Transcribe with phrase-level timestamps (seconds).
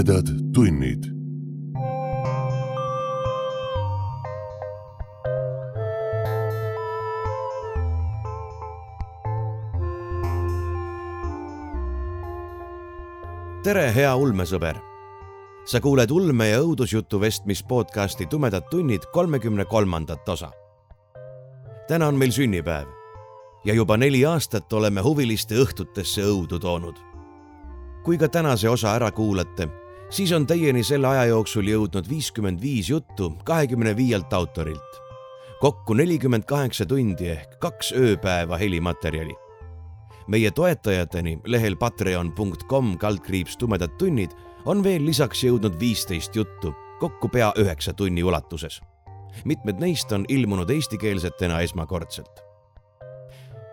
[0.00, 1.04] tumedad tunnid.
[13.62, 14.76] tere, hea ulmesõber.
[15.64, 20.50] sa kuuled ulme ja õudusjutu vestmis podcasti Tumedad tunnid kolmekümne kolmandat osa.
[21.88, 22.88] täna on meil sünnipäev
[23.64, 26.96] ja juba neli aastat oleme huviliste õhtutesse õudu toonud.
[28.04, 29.79] kui ka tänase osa ära kuulate,
[30.10, 35.02] siis on teieni selle aja jooksul jõudnud viiskümmend viis juttu kahekümne viielt autorilt.
[35.60, 39.34] kokku nelikümmend kaheksa tundi ehk kaks ööpäeva helimaterjali
[40.30, 44.34] meie toetajateni lehel patreon.com kaldkriips tumedad tunnid
[44.70, 48.80] on veel lisaks jõudnud viisteist juttu, kokku pea üheksa tunni ulatuses.
[49.44, 52.44] mitmed neist on ilmunud eestikeelsetena esmakordselt.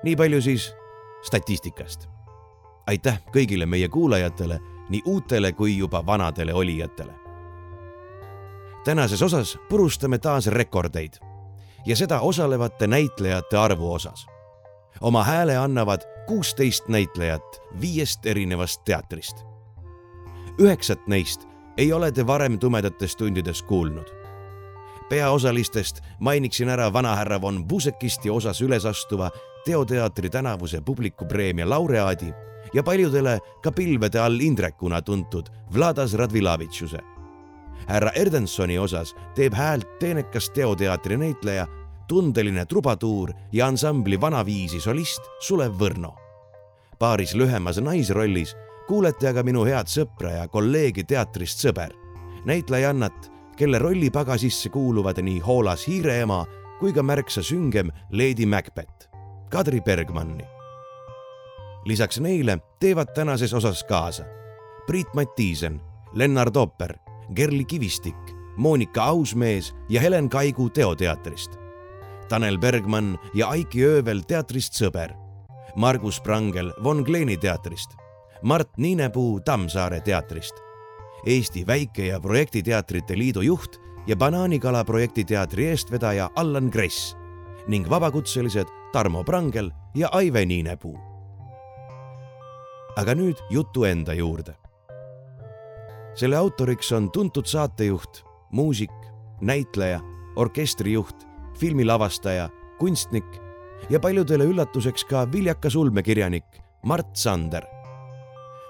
[0.03, 0.73] nii palju siis
[1.21, 2.07] statistikast.
[2.87, 7.13] aitäh kõigile meie kuulajatele, nii uutele kui juba vanadele olijatele.
[8.83, 11.13] tänases osas purustame taas rekordeid
[11.85, 14.25] ja seda osalevate näitlejate arvu osas.
[15.01, 19.45] oma hääle annavad kuusteist näitlejat viiest erinevast teatrist.
[20.61, 24.07] üheksat neist ei ole te varem tumedates tundides kuulnud.
[25.09, 29.31] peaosalistest mainiksin ära vanahärra von Busekisti osas üles astuva
[29.65, 32.33] Teoteatri tänavuse publikupreemia laureaadi
[32.73, 36.99] ja paljudele ka pilvede all Indrekuna tuntud Vladas Radvilavitšuse.
[37.87, 41.67] härra Erdensoni osas teeb häält teenekas teoteatri näitleja
[42.07, 46.15] tundeline trubatuur ja ansambli Vanaviisi solist Sulev Võrno.
[46.99, 48.55] paaris lühemas naisrollis
[48.87, 51.91] kuulete aga minu head sõpra ja kolleegi teatrist Sõber,
[52.45, 56.45] näitlejannat, kelle rollipagasisse kuuluvad nii hoolas hiireema
[56.79, 59.09] kui ka märksa süngem Lady Macbeth,
[59.49, 60.56] Kadri Bergmanni.
[61.87, 64.23] Lisaks neile teevad tänases osas kaasa
[64.87, 65.81] Priit Mattiisen,
[66.13, 66.93] Lennart Ooper,
[67.35, 68.17] Gerli Kivistik,
[68.57, 71.51] Monika Ausmees ja Helen Kaigu Teoteatrist
[72.29, 75.13] Tanel Bergmann ja Aiki Öövel teatrist Sõber,
[75.75, 77.95] Margus Prangel Von Kleeni teatrist,
[78.41, 80.55] Mart Niinepuu Tammsaare teatrist,
[81.25, 87.15] Eesti Väike- ja Projektiteatrite Liidu juht ja Banaanikala projektiteatri eestvedaja Allan Kress
[87.67, 91.16] ning vabakutselised Tarmo Prangel ja Aive Niinepuu.
[92.97, 94.55] Aga nüüd jutu enda juurde.
[96.17, 98.93] selle autoriks on tuntud saatejuht, muusik,
[99.41, 99.99] näitleja,
[100.35, 101.27] orkestrijuht
[101.59, 102.49] filmilavastaja,
[102.79, 103.37] kunstnik
[103.89, 107.63] ja paljudele üllatuseks ka viljakas ulmekirjanik Mart Sander.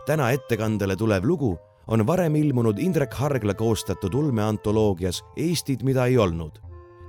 [0.05, 6.59] täna ettekandele tulev lugu on varem ilmunud Indrek Hargla koostatud ulmeantoloogias Eestid, mida ei olnud,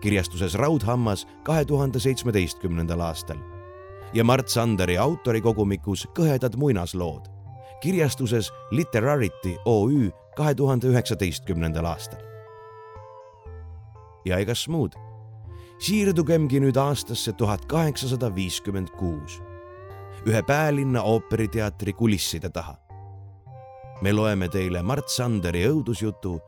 [0.00, 3.57] kirjastuses Raudhammas kahe tuhande seitsmeteistkümnendal aastal
[4.12, 7.28] ja Mart Sanderi autorikogumikus Kõhedad muinaslood,
[7.80, 12.22] kirjastuses Literarity OÜ kahe tuhande üheksateistkümnendal aastal.
[14.24, 14.92] ja egas muud
[15.78, 19.38] siirdugemgi nüüd aastasse tuhat kaheksasada viiskümmend kuus,
[20.26, 22.76] ühe päälinna ooperiteatri kulisside taha.
[24.02, 26.38] me loeme teile Mart Sanderi õudusjutu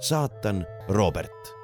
[0.00, 1.61] Saatan Robert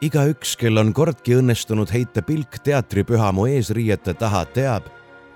[0.00, 4.88] igaüks, kel on kordki õnnestunud heita pilk teatripühamu eesriiete taha, teab,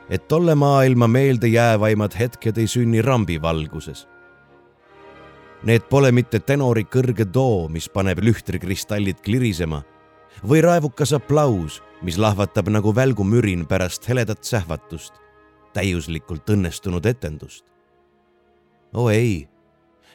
[0.08, 4.06] et tolle maailma meeldejäävaimad hetked ei sünni rambivalguses.
[5.64, 9.80] Need pole mitte tenori kõrge too, mis paneb lühtrikristallid klirisema
[10.44, 15.15] või raevukas aplaus, mis lahvatab nagu välgumürin pärast heledat sähvatust,
[15.72, 17.65] täiuslikult õnnestunud etendust.
[18.94, 19.48] oo ei,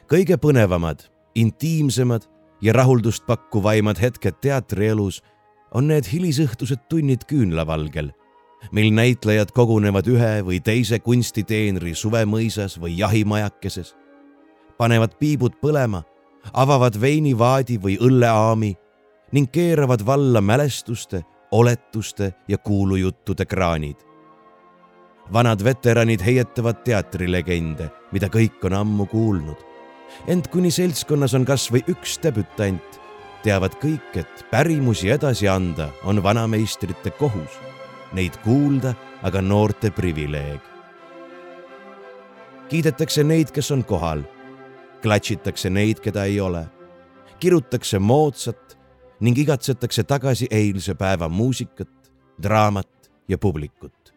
[0.08, 1.02] kõige põnevamad,
[1.34, 2.24] intiimsemad
[2.60, 5.22] ja rahuldust pakkuvaimad hetked teatrielus
[5.74, 8.10] on need hilisõhtused tunnid küünlavalgel,
[8.72, 13.94] mil näitlejad kogunevad ühe või teise kunstiteenri suvemõisas või jahimajakeses,
[14.78, 16.02] panevad piibud põlema,
[16.52, 18.74] avavad veinivaadi või õlleaami
[19.32, 23.96] ning keeravad valla mälestuste, oletuste ja kuulujuttude kraanid.
[25.32, 29.69] vanad veteranid heietavad teatrilegende, mida kõik on ammu kuulnud
[30.26, 33.00] ent kuni seltskonnas on kas või üks debütant,
[33.42, 37.56] teavad kõik, et pärimusi edasi anda on vanameistrite kohus,
[38.12, 40.60] neid kuulda aga noorte privileeg.
[42.70, 44.22] kiidetakse neid, kes on kohal,
[45.02, 46.66] klatšitakse neid, keda ei ole,
[47.40, 48.76] kirutakse moodsat
[49.20, 54.14] ning igatsetakse tagasi eilse päeva muusikat, draamat ja publikut.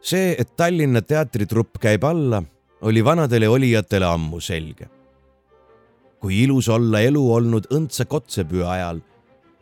[0.00, 2.42] see, et Tallinna teatritrupp käib alla,
[2.80, 4.88] oli vanadele olijatele ammu selge.
[6.20, 9.00] kui ilus olla elu olnud õndsa kotsepüha ajal,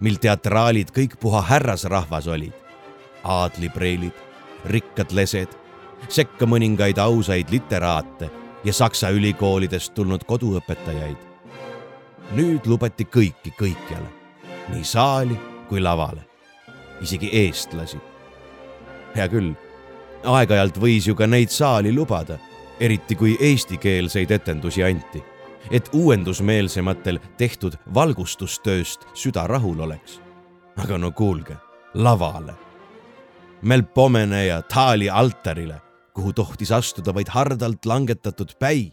[0.00, 2.54] mil teatraalid kõik puha härrasrahvas olid,
[3.24, 4.14] aadlipreilid,
[4.70, 5.50] rikkad lesed,
[6.08, 8.30] sekka mõningaid ausaid literaate
[8.64, 11.16] ja saksa ülikoolidest tulnud koduõpetajaid.
[12.32, 14.08] nüüd lubati kõiki kõikjale,
[14.70, 15.36] nii saali
[15.68, 16.22] kui lavale,
[17.02, 17.98] isegi eestlasi.
[19.16, 19.52] hea küll,
[20.24, 22.38] aeg-ajalt võis ju ka neid saali lubada,
[22.80, 25.22] eriti kui eestikeelseid etendusi anti,
[25.70, 30.20] et uuendusmeelsematel tehtud valgustustööst süda rahul oleks.
[30.76, 31.56] aga no kuulge,
[31.94, 32.54] lavale
[33.62, 35.76] Melpomene ja Taali altarile,
[36.14, 38.92] kuhu tohtis astuda vaid hardalt langetatud päi.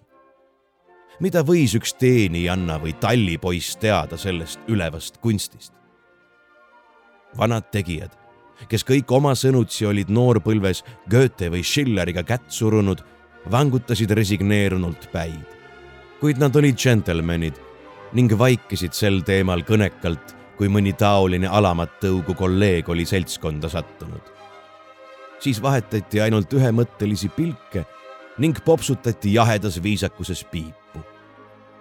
[1.19, 5.73] mida võis üks teenijanna või tallipoiss teada sellest ülevast kunstist?
[7.37, 8.13] vanad tegijad,
[8.69, 13.01] kes kõik oma sõnutsi olid noorpõlves Goethe või Schilleriga kätt surunud,
[13.51, 15.45] vangutasid resigneerunult päid.
[16.19, 17.55] kuid nad olid džentelmenid
[18.13, 24.39] ning vaikisid sel teemal kõnekalt, kui mõni taoline alamat tõugu kolleeg oli seltskonda sattunud
[25.39, 27.85] siis vahetati ainult ühemõttelisi pilke
[28.39, 30.99] ning popsutati jahedas viisakuses piipu.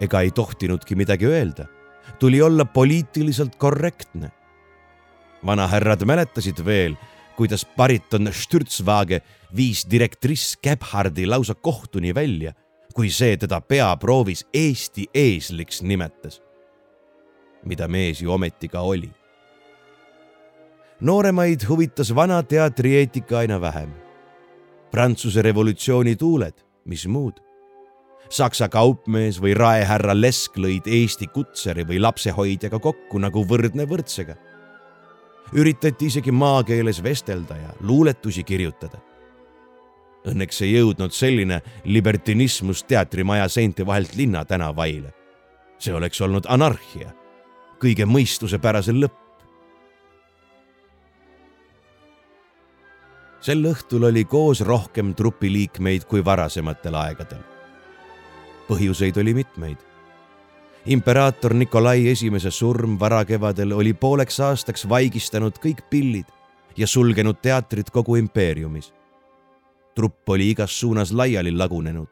[0.00, 1.66] ega ei tohtinudki midagi öelda,
[2.18, 4.30] tuli olla poliitiliselt korrektne.
[5.46, 6.96] vanahärrad mäletasid veel,
[7.38, 9.20] kuidas bariton Stürzwaage
[9.56, 12.52] viis direktriss Gebhardi lausa kohtuni välja,
[12.94, 16.42] kui see teda peaproovis Eesti eesliks nimetas.
[17.64, 19.10] mida mees ju ometi ka oli
[21.00, 23.90] nooremaid huvitas vana teatrieetika aina vähem.
[24.90, 26.54] Prantsuse revolutsiooni tuuled,
[26.84, 27.38] mis muud.
[28.28, 34.36] Saksa kaupmees või raehärra Lesk lõid Eesti kutseri või lapsehoidjaga kokku nagu võrdne võrdsega.
[35.52, 38.98] Üritati isegi maakeeles vestelda ja luuletusi kirjutada.
[40.28, 45.14] Õnneks ei jõudnud selline libertinismus teatrimaja seinte vahelt linnatänavaile.
[45.78, 47.12] see oleks olnud anarhia,
[47.78, 49.18] kõige mõistusepärasel lõpp.
[53.40, 57.42] sel õhtul oli koos rohkem trupiliikmeid kui varasematel aegadel.
[58.68, 59.87] põhjuseid oli mitmeid.
[60.86, 66.26] Imperaator Nikolai Esimese surm varakevadel oli pooleks aastaks vaigistanud kõik pillid
[66.76, 68.92] ja sulgenud teatrid kogu impeeriumis.
[69.94, 72.08] trupp oli igas suunas laiali lagunenud.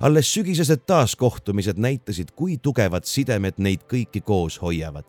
[0.00, 5.04] alles sügisesed taaskohtumised näitasid, kui tugevad sidemed neid kõiki koos hoiavad.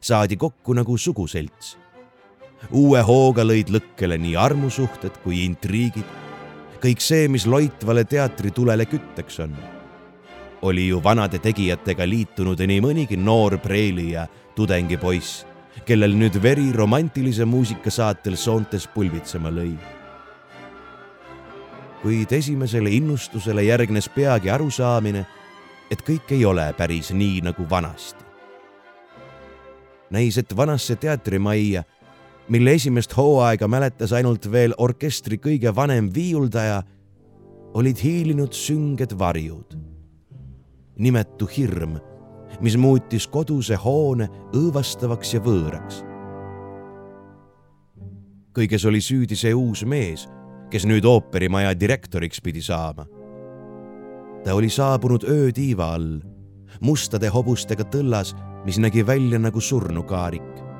[0.00, 1.76] saadi kokku nagu suguselts
[2.68, 6.04] uue hooga lõid lõkkele nii armusuhted kui intriigid.
[6.80, 9.79] kõik see, mis loitvale teatritulele kütteks on.
[10.62, 14.26] Oli ju vanade tegijatega liitunud nii mõnigi noor preili ja
[14.56, 15.44] tudengipoiss,
[15.86, 19.76] kellel nüüd veri romantilise muusika saatel soontes pulbitsema lõi.
[22.02, 25.26] kuid esimesele innustusele järgnes peagi arusaamine,
[25.90, 28.24] et kõik ei ole päris nii nagu vanasti.
[30.10, 31.84] näis, et vanasse teatrimajja
[32.50, 36.82] mille esimest hooaega mäletas ainult veel orkestri kõige vanem viiuldaja,
[37.78, 39.89] olid hiilinud sünged varjud.
[41.00, 41.96] Nimetu hirm,
[42.60, 46.04] mis muutis koduse hoone õõvastavaks ja võõraks.
[48.54, 50.26] kõiges oli süüdi see uus mees,
[50.70, 53.06] kes nüüd ooperimaja direktoriks pidi saama.
[54.44, 56.20] ta oli saabunud öötiiva all,
[56.80, 60.70] mustade hobustega tõllas, mis nägi välja nagu surnukaarik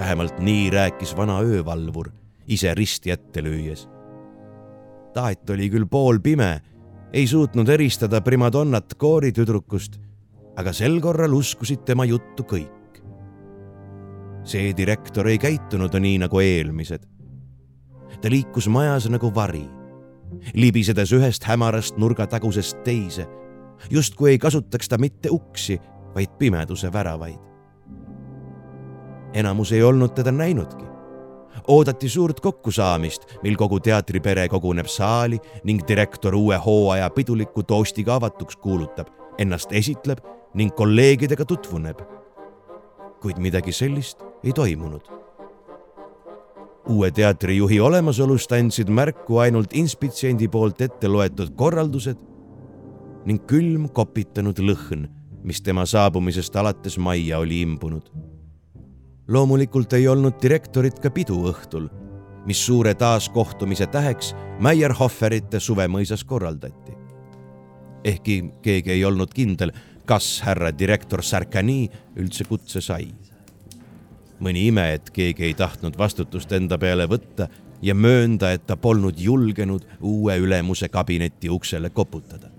[0.00, 2.08] vähemalt nii rääkis vana öövalvur,
[2.48, 3.88] ise risti ette lüües.
[5.14, 6.60] taat oli küll poolpime,
[7.12, 9.98] ei suutnud eristada primadonnat kooritüdrukust,
[10.56, 12.76] aga sel korral uskusid tema juttu kõik.
[14.44, 17.06] see direktor ei käitunud nii nagu eelmised.
[18.20, 19.68] ta liikus majas nagu vari,
[20.54, 23.26] libisedes ühest hämarast nurgatagusest teise,
[23.90, 25.80] justkui ei kasutaks ta mitte uksi,
[26.14, 27.50] vaid pimeduse väravaid
[29.34, 30.89] enamus ei olnud teda näinudki.
[31.68, 38.56] Oodati suurt kokkusaamist, mil kogu teatripere koguneb saali ning direktor uue hooaja piduliku toostiga avatuks
[38.56, 40.18] kuulutab, ennast esitleb
[40.54, 42.00] ning kolleegidega tutvuneb.
[43.20, 45.02] kuid midagi sellist ei toimunud.
[46.88, 52.16] uue teatrijuhi olemasolust andsid märku ainult inspitsiendi poolt ette loetud korraldused
[53.24, 55.06] ning külm kopitanud lõhn,
[55.44, 58.10] mis tema saabumisest alates majja oli imbunud
[59.30, 61.86] loomulikult ei olnud direktorit ka piduõhtul,
[62.46, 66.92] mis suure taaskohtumise täheks Meierhofferite suvemõisas korraldati.
[68.04, 69.72] ehkki keegi ei olnud kindel,
[70.04, 73.08] kas härra direktor Sarkani üldse kutse sai.
[74.40, 77.48] mõni ime, et keegi ei tahtnud vastutust enda peale võtta
[77.82, 82.50] ja möönda, et ta polnud julgenud uue ülemuse kabineti uksele koputada.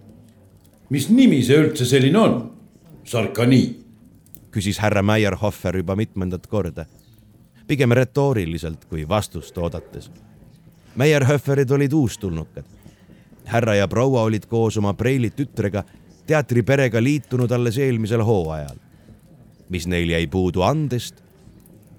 [0.90, 2.51] mis nimi see üldse selline on?
[3.04, 3.81] Sarkani?
[4.51, 6.86] Küsis härra Meierhoffer juba mitmendat korda
[7.72, 10.10] pigem retooriliselt kui vastust oodates.
[10.96, 12.65] Meyerhöferid olid uustulnukad.
[13.46, 15.84] härra ja proua olid koos oma Preili tütrega
[16.27, 18.75] teatriperega liitunud alles eelmisel hooajal.
[19.70, 21.15] mis neil jäi puudu andest,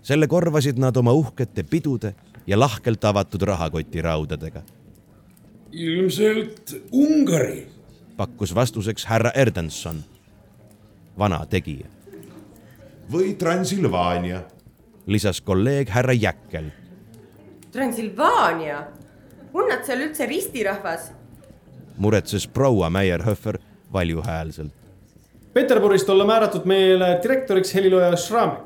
[0.03, 2.15] selle korvasid nad oma uhkete pidude
[2.47, 4.63] ja lahkelt avatud rahakotiraudadega.
[5.73, 7.67] ilmselt Ungari,
[8.17, 10.05] pakkus vastuseks härra Erdenson,
[11.19, 12.02] vana tegija.
[13.13, 14.43] Või Transilvaania
[15.07, 16.71] lisas kolleeg härra Jäkkel.
[17.73, 18.79] Transilvaania,
[19.55, 21.11] on nad seal üldse ristirahvas?
[21.97, 23.59] muretses proua Meierhöfer
[23.93, 24.73] valjuhäälselt.
[25.53, 28.63] Peterburist olla määratud meile direktoriks helilooja Šramek,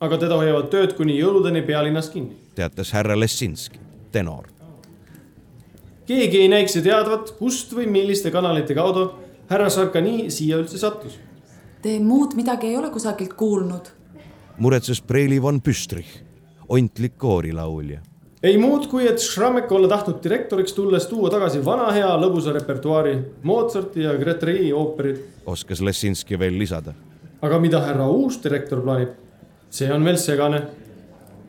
[0.00, 2.36] aga teda hoiavad tööd kuni jõuludeni pealinnas kinni.
[2.54, 3.78] teatas härra Lessinski,
[4.12, 4.48] tenor.
[6.06, 9.10] keegi ei näiks ja teadvat, kust või milliste kanalite kaudu
[9.50, 11.18] härra Sarkani siia üldse sattus.
[11.84, 13.92] Te muud midagi ei ole kusagilt kuulnud
[14.56, 16.08] muretses Preili von Püstrich,
[16.68, 18.00] ontlik koorilaulja.
[18.42, 23.18] ei muud, kui et Schrammek olla tahtnud direktoriks tulles tuua tagasi vana hea lõbusa repertuaari,
[23.42, 25.20] Mozarti ja Gretry ooperid.
[25.46, 26.94] oskas Lessinski veel lisada.
[27.42, 29.08] aga mida härra uus direktor plaanib,
[29.70, 30.62] see on veel segane.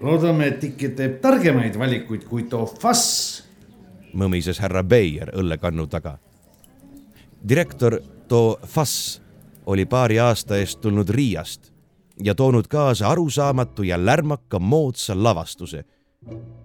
[0.02, 3.44] loodame, et ikka teeb targemaid valikuid kui too Fass.
[4.14, 6.18] mõmises härra Beier õllekannu taga.
[7.48, 9.25] direktor too Fass
[9.66, 11.74] oli paari aasta eest tulnud Riiast
[12.24, 15.84] ja toonud kaasa arusaamatu ja lärmaka moodsa lavastuse,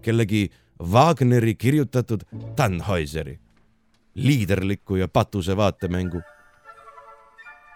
[0.02, 0.50] kellegi
[0.92, 2.20] Wagneri kirjutatud
[2.56, 3.40] Tannhäuseri,
[4.14, 6.20] liiderliku ja patuse vaatemängu.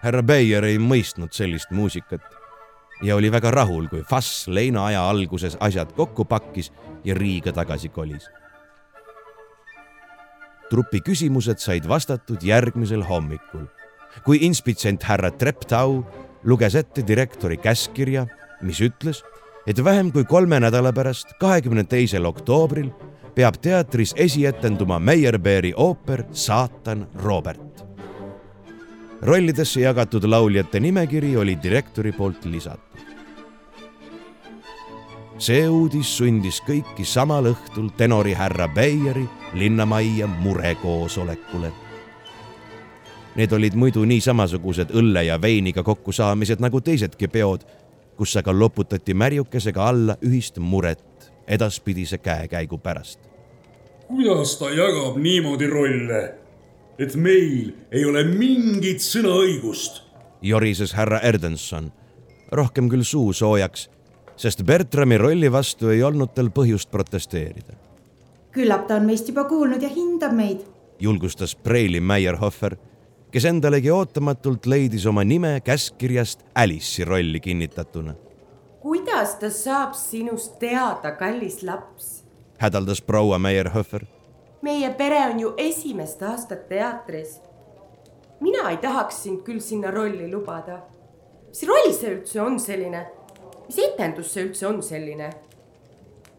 [0.03, 2.21] härra Beier ei mõistnud sellist muusikat
[3.01, 6.71] ja oli väga rahul, kui Fass leinaaja alguses asjad kokku pakkis
[7.03, 8.29] ja Riiga tagasi kolis.
[10.69, 13.65] trupi küsimused said vastatud järgmisel hommikul,
[14.23, 16.03] kui inspitsient härra Treptau
[16.45, 18.25] luges ette direktori käskkirja,
[18.61, 19.23] mis ütles,
[19.67, 22.91] et vähem kui kolme nädala pärast, kahekümne teisel oktoobril
[23.35, 27.85] peab teatris esietenduma Meyerbeeri ooper Saatan Robert.
[29.21, 32.99] rollidesse jagatud lauljate nimekiri oli direktori poolt lisatud.
[35.37, 41.71] see uudis sundis kõiki samal õhtul tenori härra Beieri linnamajja murekoosolekule
[43.35, 47.65] Need olid muidu nii samasugused õlle ja veiniga kokkusaamised nagu teisedki peod,
[48.15, 53.19] kus aga loputati märjukesega alla ühist muret edaspidise käekäigu pärast.
[54.07, 56.33] kuidas ta jagab niimoodi rolle,
[56.99, 60.01] et meil ei ole mingit sõnaõigust?
[60.41, 61.91] jorises härra Erdenson,
[62.51, 63.89] rohkem küll suu soojaks,
[64.37, 67.73] sest Bertrami rolli vastu ei olnud tal põhjust protesteerida.
[68.51, 70.63] küllap ta on meist juba kuulnud ja hindab meid,
[70.99, 72.77] julgustas Preili Meyerhofer
[73.35, 78.13] kes endalegi ootamatult leidis oma nime käskkirjast Alice'i rolli kinnitatuna.
[78.79, 82.23] kuidas ta saab sinust teada, kallis laps?
[82.57, 84.05] hädaldas proua Meyerhofer.
[84.61, 87.41] meie pere on ju esimest aastat teatris.
[88.39, 90.79] mina ei tahaks sind küll sinna rolli lubada.
[91.47, 93.05] mis roll see üldse on selline?
[93.67, 95.33] mis etendus see üldse on selline?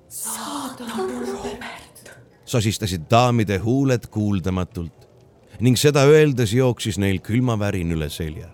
[0.08, 2.16] saatan Robert.
[2.44, 5.05] sosistasid daamide huuled kuuldamatult
[5.60, 8.48] ning seda öeldes jooksis neil külmavärin üle selja.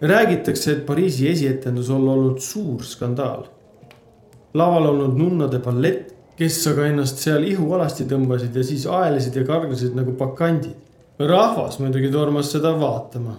[0.00, 3.46] räägitakse, et Pariisi esietendus on olnud suur skandaal.
[4.54, 9.94] laval olnud nunnade ballett, kes aga ennast seal ihualasti tõmbasid ja siis aelesid ja kargasid
[9.94, 10.74] nagu bakandid.
[11.18, 13.38] rahvas muidugi tormas seda vaatama.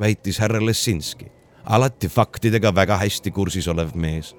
[0.00, 1.26] väitis härra Lessinski,
[1.64, 4.34] alati faktidega väga hästi kursis olev mees.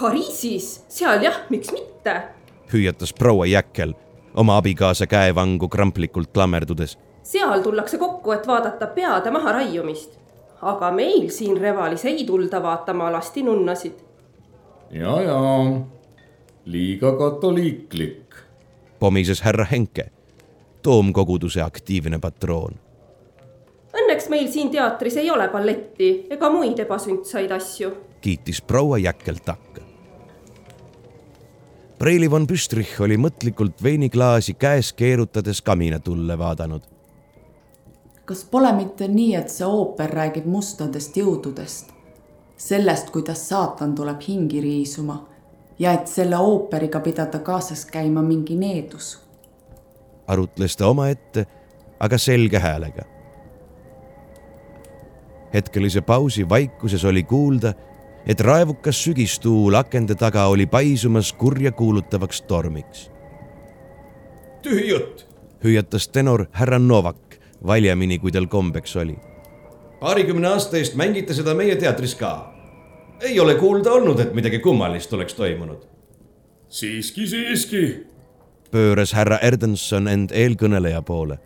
[0.00, 2.22] Pariisis, seal jah, miks mitte?
[2.72, 3.94] hüüatas proua Jäkkel
[4.34, 6.98] oma abikaasa käevangu kramplikult klammerdudes.
[7.22, 10.18] seal tullakse kokku, et vaadata peade maharaiumist.
[10.62, 13.92] aga meil siin Revalis ei tulda vaatama alasti nunnasid.
[14.90, 15.40] ja, ja
[16.64, 18.34] liiga katoliiklik.
[18.98, 20.10] pomises härra Henke,
[20.82, 22.74] toomkoguduse aktiivne patroon.
[23.92, 27.92] Õnneks meil siin teatris ei ole balletti ega muid ebasündsaid asju.
[28.20, 29.81] kiitis proua Jäkkel takka
[32.02, 36.82] Preili von Püstrich oli mõtlikult veiniklaasi käes keerutades kaminatulle vaadanud.
[38.24, 41.92] kas pole mitte nii, et see ooper räägib mustadest jõududest,
[42.56, 45.20] sellest, kuidas saatan tuleb hingi riisuma
[45.78, 49.18] ja et selle ooperiga pidada kaasas käima mingi needus.
[50.26, 51.46] arutles ta omaette,
[52.00, 53.02] aga selge häälega.
[55.54, 57.74] hetkelise pausi vaikuses oli kuulda,
[58.26, 63.10] et raevukas sügistuul akende taga oli paisumas kurja kuulutavaks tormiks.
[64.62, 65.26] tühi jutt.
[65.64, 69.16] hüüatas tenor härra Novak valjemini, kui tal kombeks oli.
[70.00, 72.54] paarikümne aasta eest mängite seda meie teatris ka.
[73.20, 75.82] ei ole kuulda olnud, et midagi kummalist oleks toimunud.
[76.68, 78.06] siiski, siiski.
[78.70, 81.38] pööras härra Erdenson end eelkõneleja poole.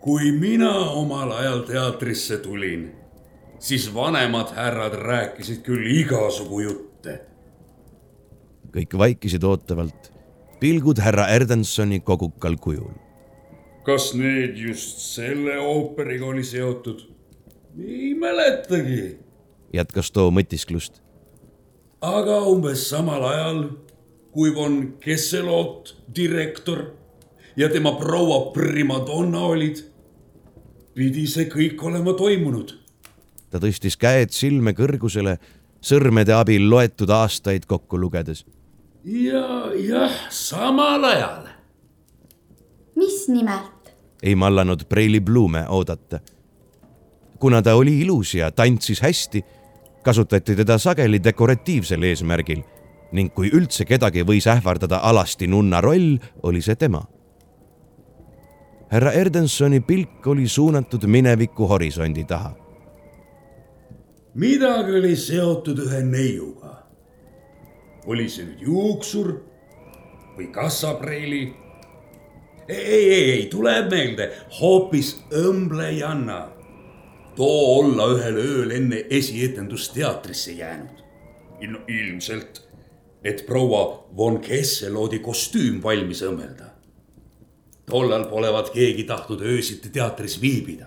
[0.00, 2.99] kui mina omal ajal teatrisse tulin,
[3.60, 7.20] siis vanemad härrad rääkisid küll igasugu jutte.
[8.72, 10.10] kõik vaikisid ootavalt,
[10.60, 12.92] pilgud härra Erdensoni kogukal kujul
[13.82, 17.00] kas need just selle ooperiga oli seotud?
[17.78, 19.18] ei mäletagi.
[19.72, 21.00] jätkas too mõtisklust.
[22.00, 23.62] aga umbes samal ajal,
[24.32, 26.84] kui von Kesselot, direktor
[27.56, 29.84] ja tema proua primadonna olid,
[30.94, 32.76] pidi see kõik olema toimunud.
[33.50, 35.38] Ta tõstis käed silme kõrgusele,
[35.80, 38.44] sõrmede abil loetud aastaid kokku lugedes.
[39.04, 41.48] ja, jah, samal ajal
[43.00, 43.94] mis nimelt?
[44.22, 46.20] ei mallanud Preili Blume oodata.
[47.38, 49.44] kuna ta oli ilus ja tantsis hästi,
[50.02, 52.62] kasutati teda sageli dekoratiivsel eesmärgil
[53.12, 57.02] ning kui üldse kedagi võis ähvardada alasti nunna roll, oli see tema.
[58.90, 62.54] härra Erdensoni pilk oli suunatud mineviku horisondi taha.
[64.40, 66.76] Midagi oli seotud ühe neiuga.
[68.06, 69.34] oli see nüüd juuksur
[70.36, 71.42] või kassapreili
[72.68, 74.30] ei, ei, ei, tuleb meelde,
[74.60, 76.40] hoopis õmblejanna.
[77.36, 81.04] too olla ühel ööl enne esietendust teatrisse jäänud.
[81.68, 82.62] no ilmselt,
[83.24, 86.70] et proua von Kesseloodi kostüüm valmis õmmelda.
[87.90, 90.86] tollal polevat keegi tahtnud öösiti teatris viibida.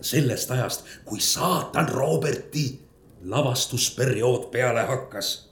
[0.00, 2.89] sellest ajast, kui saatan Roberti
[3.24, 5.50] lavastusperiood peale hakkas.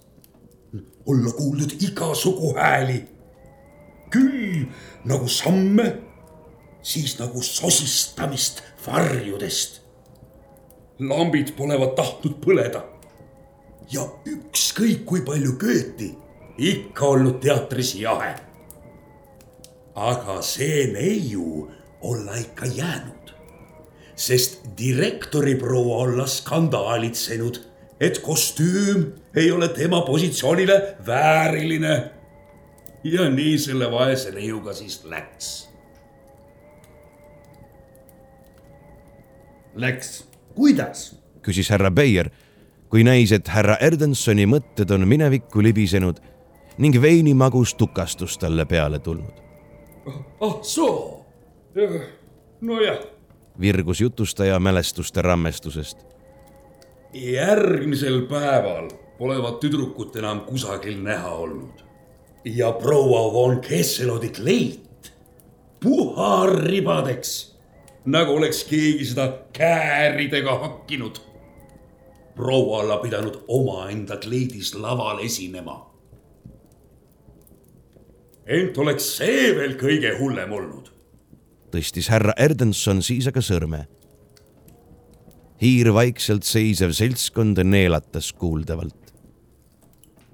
[1.07, 3.19] olla kuuldud igasugu hääli
[4.11, 4.67] küll
[5.05, 5.97] nagu samme,
[6.83, 9.81] siis nagu sosistamist varjudest.
[10.99, 12.83] lambid polevat tahtnud põleda.
[13.93, 16.15] ja ükskõik kui palju kööti,
[16.59, 18.35] ikka olnud teatris jahe.
[19.95, 23.18] aga see neiu olla ikka jäänud,
[24.19, 27.61] sest direktori proua olla skandaalitsenud,
[28.01, 32.11] et kostüüm ei ole tema positsioonile vääriline
[33.05, 35.69] ja nii selle vaese neiuga siis läks.
[39.75, 41.15] Läks, kuidas?
[41.43, 42.33] küsis härra Beier,
[42.91, 46.19] kui näis, et härra Erdensoni mõtted on minevikku libisenud
[46.83, 49.39] ning veinimagus tukastus talle peale tulnud.
[50.41, 51.25] ah soo,
[52.61, 53.18] nojah.
[53.61, 55.99] Virgus jutustaja mälestuste rammestusest.
[57.13, 61.89] järgmisel päeval polevat tüdrukut enam kusagil näha olnud
[62.45, 65.13] ja proua von Kesselodi kleit
[65.83, 67.57] puharribadeks,
[68.05, 71.17] nagu oleks keegi seda kääridega hakkinud.
[72.35, 75.91] proua olla pidanud omaenda kleidis laval esinema.
[78.47, 80.98] ent oleks see veel kõige hullem olnud.
[81.73, 83.87] Tõstis härra Erdenson siis aga sõrme.
[85.61, 89.09] hiirvaikselt seisev seltskond neelatas kuuldavalt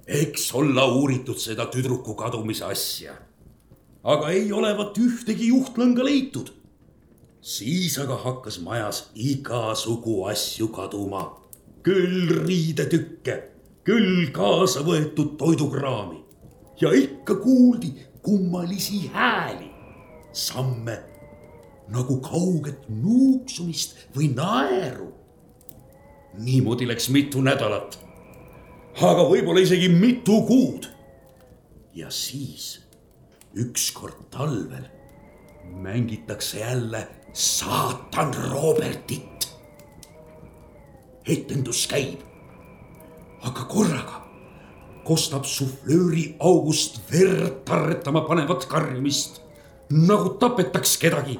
[0.07, 3.13] eks olla uuritud seda tüdruku kadumise asja.
[4.03, 6.51] aga ei olevat ühtegi juhtlõnga leitud.
[7.41, 11.41] siis aga hakkas majas igasugu asju kaduma.
[11.83, 13.43] küll riidetükke,
[13.83, 16.23] küll kaasa võetud toidukraami
[16.81, 19.69] ja ikka kuuldi kummalisi hääli,
[20.33, 21.14] samme
[21.89, 25.13] nagu kauget nuuksumist või naeru.
[26.35, 28.05] niimoodi läks mitu nädalat
[29.03, 30.87] aga võib-olla isegi mitu kuud.
[31.95, 32.81] ja siis
[33.55, 34.83] ükskord talvel
[35.63, 39.47] mängitakse jälle saatan Robertit.
[41.27, 42.21] etendus käib,
[43.41, 44.21] aga korraga
[45.03, 49.41] kostab suflööri august verd tarretama panevat karjumist,
[49.89, 51.39] nagu tapetaks kedagi.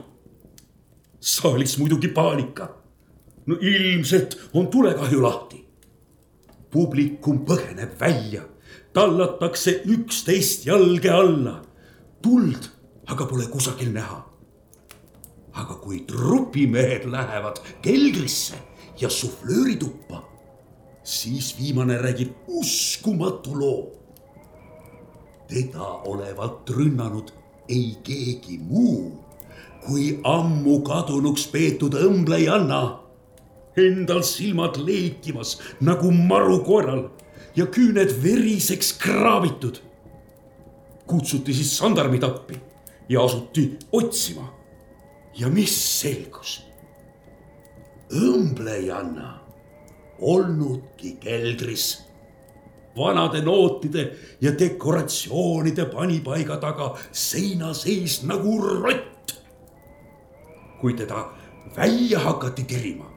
[1.26, 2.70] Saalis muidugi paanika.
[3.46, 5.66] no ilmselt on tulekahju lahti
[6.72, 8.44] publikum põgeneb välja,
[8.94, 11.62] tallatakse üksteist jalge alla.
[12.22, 12.70] tuld
[13.08, 14.22] aga pole kusagil näha.
[15.54, 18.56] aga kui trupimehed lähevad keldrisse
[19.02, 20.22] ja suflöörituppa,
[21.04, 23.92] siis viimane räägib uskumatu loo.
[25.48, 27.34] teda olevat rünnanud
[27.70, 29.25] ei keegi muu
[29.86, 32.82] kui ammu kadunuks peetud õmblejanna.
[33.76, 37.10] Endal silmad leekimas nagu marukoeral
[37.56, 39.82] ja küüned veriseks kraabitud.
[41.06, 42.56] kutsuti siis sandarmid appi
[43.10, 44.54] ja asuti otsima.
[45.36, 46.62] ja mis selgus?
[48.12, 49.40] õmblejanna
[50.22, 52.06] olnudki keldris
[52.98, 54.06] vanade nootide
[54.42, 59.15] ja dekoratsioonide panipaiga taga seina sees nagu rott.
[60.86, 61.32] Kui teda
[61.78, 63.08] välja hakati tirima,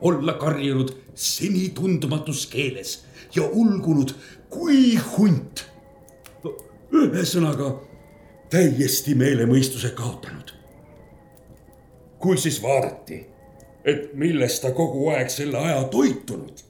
[0.00, 2.92] olla karjunud seni tundmatus keeles
[3.34, 4.12] ja ulgunud
[4.48, 5.64] kui hunt.
[6.94, 7.72] ühesõnaga
[8.50, 10.52] täiesti meelemõistuse kaotanud.
[12.18, 13.26] kui siis vaadati,
[13.84, 16.62] et millest ta kogu aeg selle aja toitunud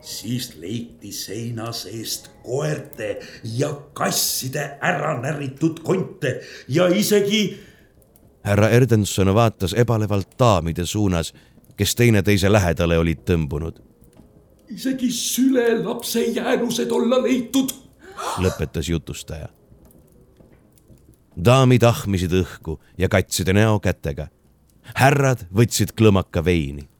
[0.00, 7.71] siis leiti seina seest koerte ja kasside ära näritud konte ja isegi.
[8.44, 11.32] Härra Erdenson vaatas ebalevalt daamide suunas,
[11.76, 13.80] kes teineteise lähedale olid tõmbunud.
[14.68, 17.72] isegi sülelapse jäänused olla leitud.
[18.38, 19.48] lõpetas jutustaja.
[21.44, 24.28] daamid ahmisid õhku ja katsid näo kätega.
[24.94, 26.92] härrad võtsid klõmaka veini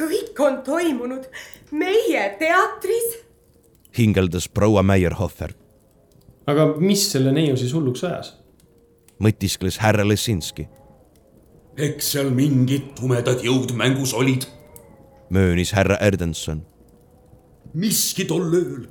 [0.00, 1.26] kõik on toimunud
[1.70, 3.18] meie teatris.
[3.98, 5.52] hingeldas proua Meyerhofer.
[6.46, 8.39] aga mis selle neiu siis hulluks ajas?
[9.20, 10.68] Mõtiskles härra Lessinski.
[11.76, 14.46] eks seal mingid tumedad jõud mängus olid.
[15.30, 16.62] möönis härra Erdenson.
[17.74, 18.88] miski tol ööl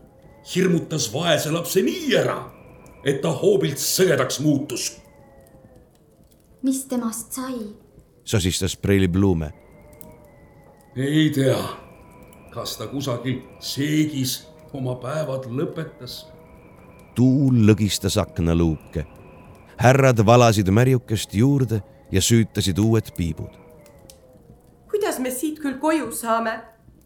[0.56, 2.52] hirmutas vaese lapse nii ära,
[3.06, 4.98] et ta hoobilt sõgedaks muutus.
[6.64, 7.74] mis temast sai?
[8.24, 9.54] sosistas Preili Blume
[10.96, 11.60] ei tea,
[12.52, 16.26] kas ta kusagil seegis oma päevad lõpetas.
[17.16, 19.06] tuul lõgistas aknaluuke.
[19.80, 23.54] Härrad valasid märjukest juurde ja süütasid uued piibud.
[24.90, 26.60] kuidas me siit küll koju saame?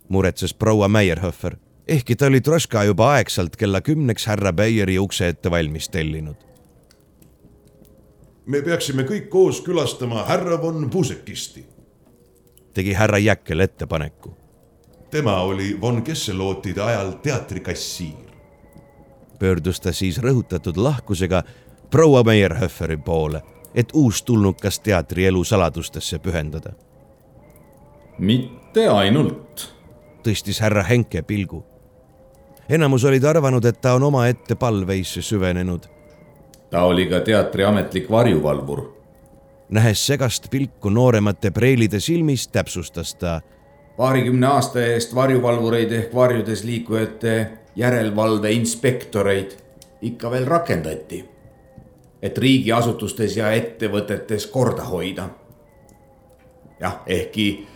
[0.09, 1.55] muretses proua Meyerhofer,
[1.88, 6.36] ehkki ta oli Troška juba aegsalt kella kümneks härra Beieri ukse ette valmis tellinud.
[8.45, 11.65] me peaksime kõik koos külastama härra von Puusekisti
[12.73, 14.38] tegi härra Jäkkel ettepaneku.
[15.12, 18.33] tema oli von Kesselootide ajal teatrikassiir.
[19.39, 21.43] pöördus ta siis rõhutatud lahkusega
[21.93, 23.41] proua Meyerhöferi poole,
[23.75, 26.73] et uustulnukas teatrielu saladustesse pühendada.
[28.17, 29.75] mitte ainult,
[30.25, 31.63] tõstis härra Henke pilgu.
[32.69, 35.86] enamus olid arvanud, et ta on omaette palveisse süvenenud.
[36.69, 38.89] ta oli ka teatri ametlik varjuvalvur
[39.69, 43.41] nähes segast pilku nooremate preilide silmis, täpsustas ta.
[43.97, 49.51] paarikümne aasta eest varjuvalvureid ehk varjudes liikujate järelevalve inspektoreid
[50.01, 51.33] ikka veel rakendati.
[52.23, 55.29] Et riigiasutustes ja ettevõtetes korda hoida.
[56.79, 57.67] jah, ehkki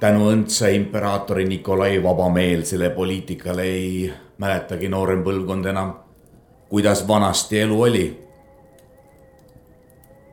[0.00, 5.94] tänu õndsa imperaatori Nikolai vabameelsele poliitikale ei mäletagi noorem põlvkond enam,
[6.68, 8.06] kuidas vanasti elu oli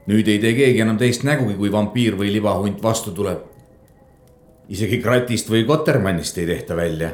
[0.08, 3.44] nüüd ei tee keegi enam teist nägugi, kui vampiir või libahunt vastu tuleb.
[4.68, 7.10] isegi kratist või kotermannist ei tehta välja.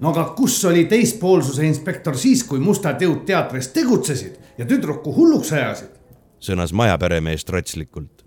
[0.00, 5.52] No aga kus oli teispoolsuse inspektor siis, kui mustad jõud teatris tegutsesid ja tüdruku hulluks
[5.52, 5.94] ajasid?
[6.40, 8.24] sõnas majaperemees trotslikult.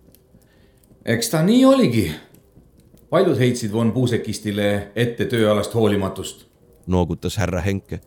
[1.06, 2.12] eks ta nii oligi.
[3.10, 6.46] paljud heitsid von Puusekistile ette tööalast hoolimatust.
[6.88, 8.00] noogutas härra Henke.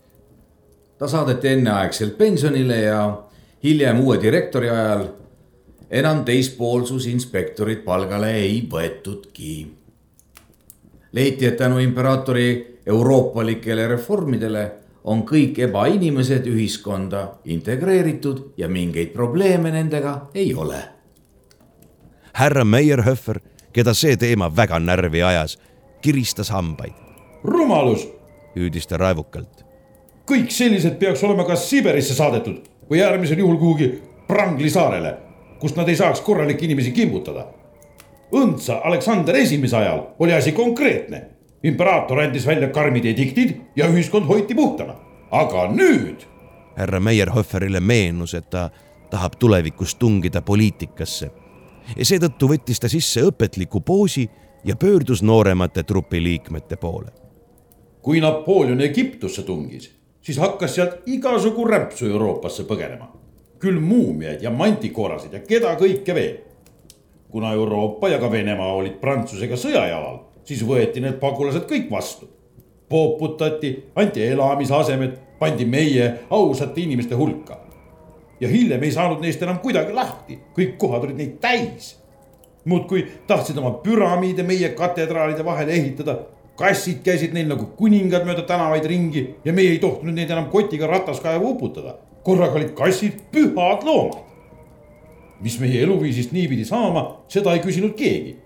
[0.98, 3.22] ta saadeti enneaegselt pensionile ja
[3.64, 5.08] hiljem uue direktori ajal
[5.90, 9.66] enam teispoolsusinspektorit palgale ei võetudki.
[11.12, 14.64] leiti, et tänu imperaatori euroopalikele reformidele
[15.04, 20.82] on kõik ebainimesed ühiskonda integreeritud ja mingeid probleeme nendega ei ole.
[22.32, 23.40] härra Meyerhöfer,
[23.72, 25.58] keda see teema väga närvi ajas,
[26.00, 26.94] kiristas hambaid.
[27.44, 28.08] rumalus,
[28.56, 29.64] hüüdis ta raevukalt.
[30.30, 35.24] kõik sellised peaks olema kas Siberisse saadetud või äärmisel juhul kuhugi Prangli saarele
[35.64, 37.46] kust nad ei saaks korralikke inimesi kimbutada.
[38.32, 41.22] õndsa Aleksander Esimese ajal oli asi konkreetne.
[41.64, 44.94] Imperaator andis välja karmid ediktid ja ühiskond hoiti puhtana,
[45.30, 46.26] aga nüüd.
[46.76, 48.70] härra Meyerhoferile meenus, et ta
[49.10, 51.30] tahab tulevikus tungida poliitikasse
[52.02, 54.24] seetõttu võttis ta sisse õpetliku poosi
[54.64, 57.12] ja pöördus nooremate trupi liikmete poole.
[58.02, 63.08] kui Napoleon Egiptusse tungis, siis hakkas sealt igasugu rämpsu Euroopasse põgenema
[63.58, 66.36] küll muumiaid ja mantikoorasid ja keda kõike veel.
[67.30, 72.28] kuna Euroopa ja ka Venemaa olid Prantsusega sõjajalal, siis võeti need pagulased kõik vastu.
[72.88, 77.58] poputati, anti elamise asemed pandi meie ausate inimeste hulka.
[78.40, 81.96] ja hiljem ei saanud neist enam kuidagi lahti, kõik kohad olid neid täis.
[82.64, 86.18] muudkui tahtsid oma püramiide meie katedraalide vahele ehitada.
[86.56, 90.86] kassid käisid neil nagu kuningad mööda tänavaid ringi ja meie ei tohtinud neid enam kotiga
[90.86, 91.96] rataskaevu uputada.
[92.22, 94.22] korraga olid kassid pühad loomad.
[95.40, 98.36] mis meie eluviisist nii pidi saama, seda ei küsinud keegi.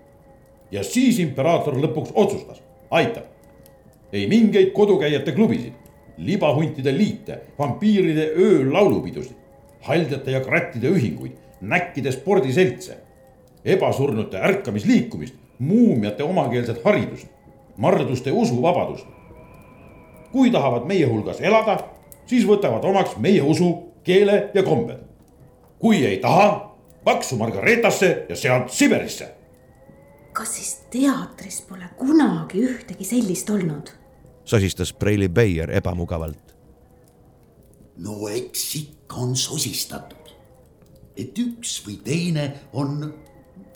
[0.71, 3.23] Ja siis imperaator lõpuks otsustas, aitab.
[4.13, 5.73] ei mingeid kodukäijate klubisid
[6.19, 9.35] libahuntide liite, vampiiride öölaulupidusid,
[9.81, 12.97] haldjate ja krattide ühinguid, näkkide spordiseltse,
[13.65, 17.27] ebasurnute ärkamisliikumist, muumiate omakeelset haridust,
[17.77, 19.07] marduste usuvabadust.
[20.31, 21.79] kui tahavad meie hulgas elada,
[22.25, 24.97] siis võtavad omaks meie usu, keele ja kombed.
[25.79, 29.38] kui ei taha, paksu Margaretasse ja sealt Siberisse.
[30.39, 33.89] Kas siis teatris pole kunagi ühtegi sellist olnud?
[34.47, 36.55] sosistas Preili Beier ebamugavalt.
[37.97, 40.31] no eks ikka on sosistatud,
[41.17, 43.11] et üks või teine on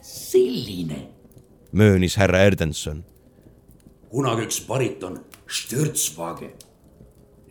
[0.01, 1.01] selline.
[1.71, 3.03] möönis härra Erdenson.
[4.09, 6.53] kunagi üks bariton, Stürtsvage,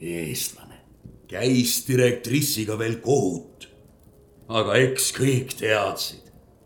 [0.00, 0.80] eestlane,
[1.28, 3.68] käis direktrissiga veel kohut.
[4.48, 6.21] aga eks kõik teadsid,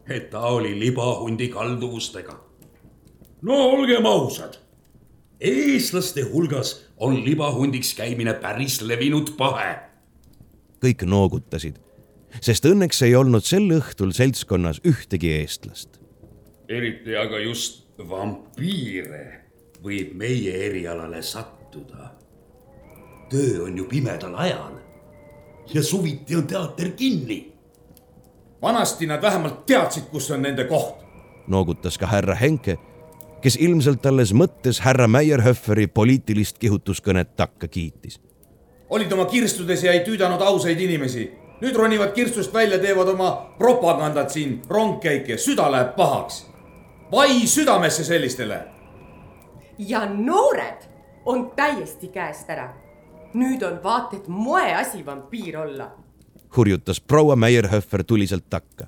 [0.08, 2.40] et ta oli libahundi kalduvustega.
[3.42, 4.66] no olgem ausad
[5.40, 9.78] eestlaste hulgas on libahundiks käimine päris levinud pahe.
[10.80, 11.76] kõik noogutasid,
[12.40, 16.00] sest õnneks ei olnud sel õhtul seltskonnas ühtegi eestlast.
[16.68, 19.42] eriti aga just vampiire
[19.82, 22.12] võib meie erialale sattuda.
[23.30, 24.80] töö on ju pimedal ajal
[25.74, 27.52] ja suviti on teater kinni.
[28.62, 31.04] Vanasti nad vähemalt teadsid, kus on nende koht.
[31.46, 32.78] noogutas ka härra Henke
[33.46, 38.20] kes ilmselt alles mõttes härra Meyerhöferi poliitilist kihutuskõnet takka kiitis.
[38.90, 41.30] olid oma kirstudes ja ei tüüdanud ausaid inimesi.
[41.60, 46.46] nüüd ronivad kirstust välja, teevad oma propagandat siin rongkäike, süda läheb pahaks.
[47.12, 48.60] vai südamesse sellistele.
[49.78, 50.88] ja noored
[51.24, 52.74] on täiesti käest ära.
[53.34, 55.90] nüüd on vaata et moeasi vampiir olla.
[56.56, 58.86] Hurjutas proua Meyerhöfer tuliselt takka.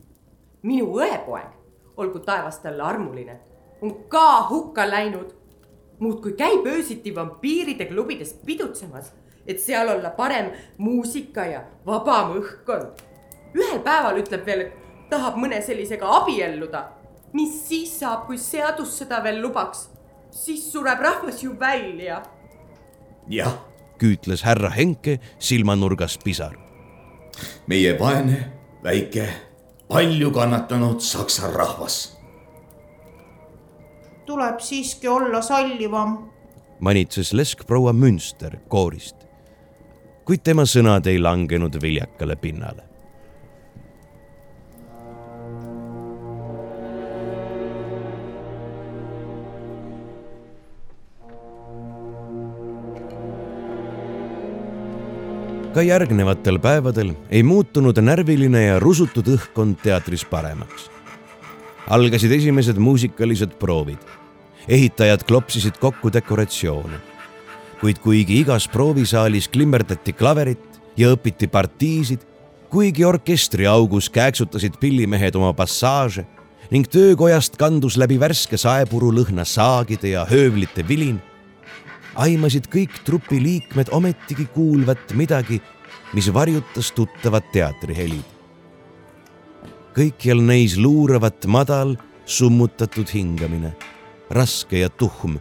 [0.62, 1.52] minu õepoeg,
[1.96, 3.40] olgu taevas talle armuline
[3.82, 5.34] on ka hukka läinud.
[5.98, 9.12] muudkui käib öösiti vampiiride klubides pidutsemas,
[9.46, 13.02] et seal olla parem muusika ja vabam õhkkond.
[13.54, 16.88] ühel päeval ütleb veel, et tahab mõne sellisega abielluda.
[17.32, 19.90] mis siis saab, kui seadus seda veel lubaks?
[20.30, 22.22] siis sureb rahvas ju välja.
[23.28, 23.58] jah,
[23.98, 26.67] küütles härra Henke silmanurgas pisar.
[27.66, 28.44] Meie vaene,
[28.84, 29.28] väike,
[29.88, 32.18] palju kannatanud saksa rahvas
[34.28, 36.30] tuleb siiski olla sallivam.
[36.80, 39.16] manitses leskproua Münster koorist.
[40.24, 42.87] kuid tema sõnad ei langenud viljakale pinnale.
[55.78, 60.88] Ka järgnevatel päevadel ei muutunud närviline ja rusutud õhkkond teatris paremaks
[61.94, 64.00] algasid esimesed muusikalised proovid.
[64.68, 66.98] ehitajad klopsisid kokku dekoratsioone.
[67.80, 72.26] kuid kuigi igas proovisaalis klimmerdati klaverit ja õpiti partiisid,
[72.70, 76.26] kuigi orkestriaugus kääksutasid pillimehed oma passaaže
[76.70, 81.22] ning töökojast kandus läbi värske saepuru lõhna saagide ja höövlite vilin,
[82.18, 85.60] aimasid kõik trupi liikmed ometigi kuulvat midagi,
[86.12, 88.38] mis varjutas tuttavad teatrihelid
[89.98, 91.96] kõikjal neis luuravat madal
[92.28, 93.72] summutatud hingamine,
[94.30, 95.38] raske ja tuhm,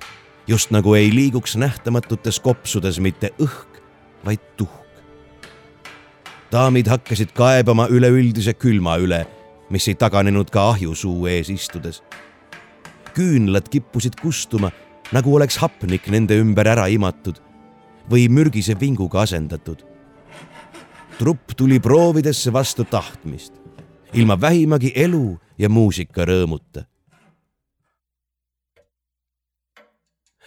[0.50, 3.82] just nagu ei liiguks nähtamatutes kopsudes mitte õhk,
[4.26, 4.86] vaid tuhk.
[6.52, 9.26] daamid hakkasid kaebama üleüldise külma üle,
[9.70, 12.02] mis ei taganenud ka ahjusuu ees istudes.
[13.14, 14.72] küünlad kippusid kustuma,
[15.12, 17.40] nagu oleks hapnik nende ümber ära imatud
[18.12, 19.84] või mürgise vinguga asendatud.
[21.18, 23.54] trupp tuli proovidesse vastu tahtmist
[24.14, 26.86] ilma vähimagi elu ja muusika rõõmuta.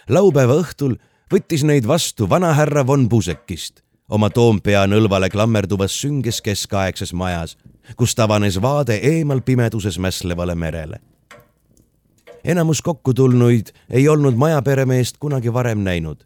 [0.09, 0.97] laupäeva õhtul
[1.31, 7.55] võttis neid vastu vanahärra von Pusekist oma Toompea nõlvale klammerduvas sünges keskaegses majas,
[7.95, 10.99] kust avanes vaade eemal pimeduses mässlevale merele.
[12.43, 16.23] Enamus kokkutulnuid ei olnud majaperemeest kunagi varem näinud.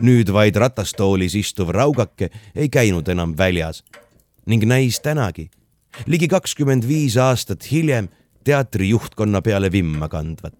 [0.00, 3.84] nüüd vaid ratastoolis istuv raugake ei käinud enam väljas
[4.46, 5.50] ning näis tänagi
[6.06, 8.08] ligi kakskümmend viis aastat hiljem
[8.44, 10.54] teatri juhtkonna peale vimma kandvat.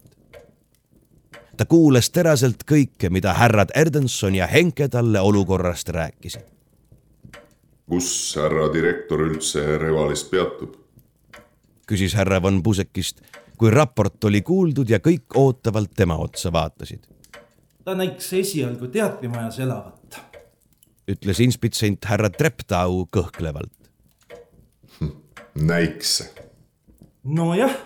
[1.57, 6.43] ta kuulas teraselt kõike, mida härrad Erdenson ja Henke talle olukorrast rääkisid.
[7.89, 10.77] kus härra direktor üldse Revalis peatub?
[11.87, 13.21] küsis härra von Pusekist,
[13.59, 17.07] kui raport oli kuuldud ja kõik ootavalt tema otsa vaatasid.
[17.85, 20.21] ta näiks esialgu teatrimajas elavat.
[21.09, 23.90] ütles inspitsent härra Treptau kõhklevalt.
[25.55, 26.23] näiks.
[27.25, 27.77] nojah,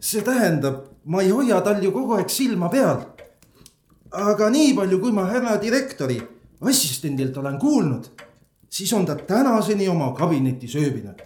[0.00, 3.04] see tähendab, ma ei hoia tal ju kogu aeg silma peal.
[4.10, 6.20] aga nii palju, kui ma härra direktori
[6.60, 8.04] assistendilt olen kuulnud,
[8.68, 11.22] siis on ta tänaseni oma kabinetis ööbinud.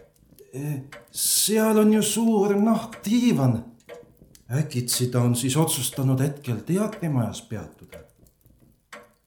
[1.11, 3.65] Seal on ju suur nahkdiivan.
[4.51, 7.99] äkitsi ta on siis otsustanud hetkel teatrimajas peatuda.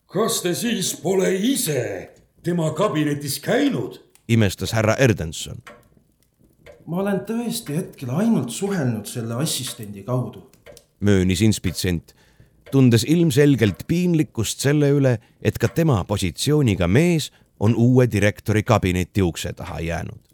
[0.06, 4.00] kas te siis pole ise tema kabinetis käinud?
[4.28, 5.56] imestas härra Erdenson.
[6.86, 10.50] ma olen tõesti hetkel ainult suhelnud selle assistendi kaudu.
[11.00, 12.14] möönis inspitsent,
[12.70, 19.52] tundes ilmselgelt piinlikkust selle üle, et ka tema positsiooniga mees on uue direktori kabineti ukse
[19.52, 20.33] taha jäänud.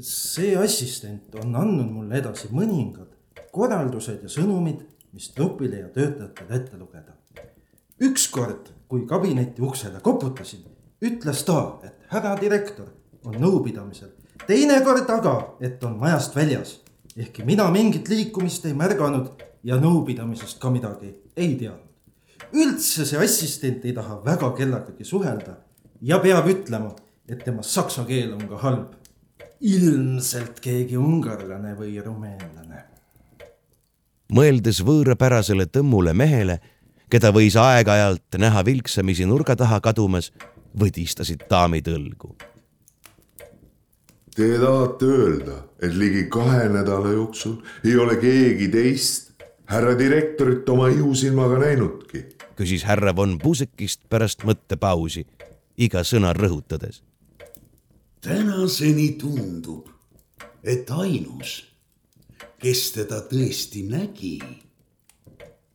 [0.00, 3.10] See assistent on andnud mulle edasi mõningad
[3.54, 4.82] korraldused ja sõnumid,
[5.14, 7.12] mis trupile ja töötajatele ette lugeda.
[8.00, 10.64] ükskord, kui kabineti uksele koputasin,
[11.02, 12.88] ütles ta, et härra direktor
[13.24, 14.10] on nõupidamisel,
[14.46, 16.80] teinekord aga, et on majast väljas.
[17.16, 19.30] ehkki mina mingit liikumist ei märganud
[19.62, 21.90] ja nõupidamisest ka midagi ei teadnud.
[22.52, 25.56] üldse see assistent ei taha väga kellegagi suhelda
[26.00, 26.92] ja peab ütlema,
[27.28, 28.92] et tema saksa keel on ka halb.
[29.60, 32.84] Ilmselt keegi ungarlane või rumeenlane.
[34.34, 36.58] mõeldes võõrapärasele tõmmule mehele,
[37.10, 40.32] keda võis aeg-ajalt näha vilksamisi nurga taha kadumas,
[40.80, 42.34] võdistasid daamid õlgu.
[44.34, 50.88] Te tahate öelda, et ligi kahe nädala jooksul ei ole keegi teist härra direktorit oma
[50.88, 52.24] ihusilmaga näinudki?
[52.58, 55.24] küsis härra von Pusekist pärast mõttepausi,
[55.78, 57.02] iga sõna rõhutades.
[58.24, 59.88] Tänaseni tundub,
[60.64, 61.58] et ainus,
[62.58, 64.38] kes teda tõesti nägi,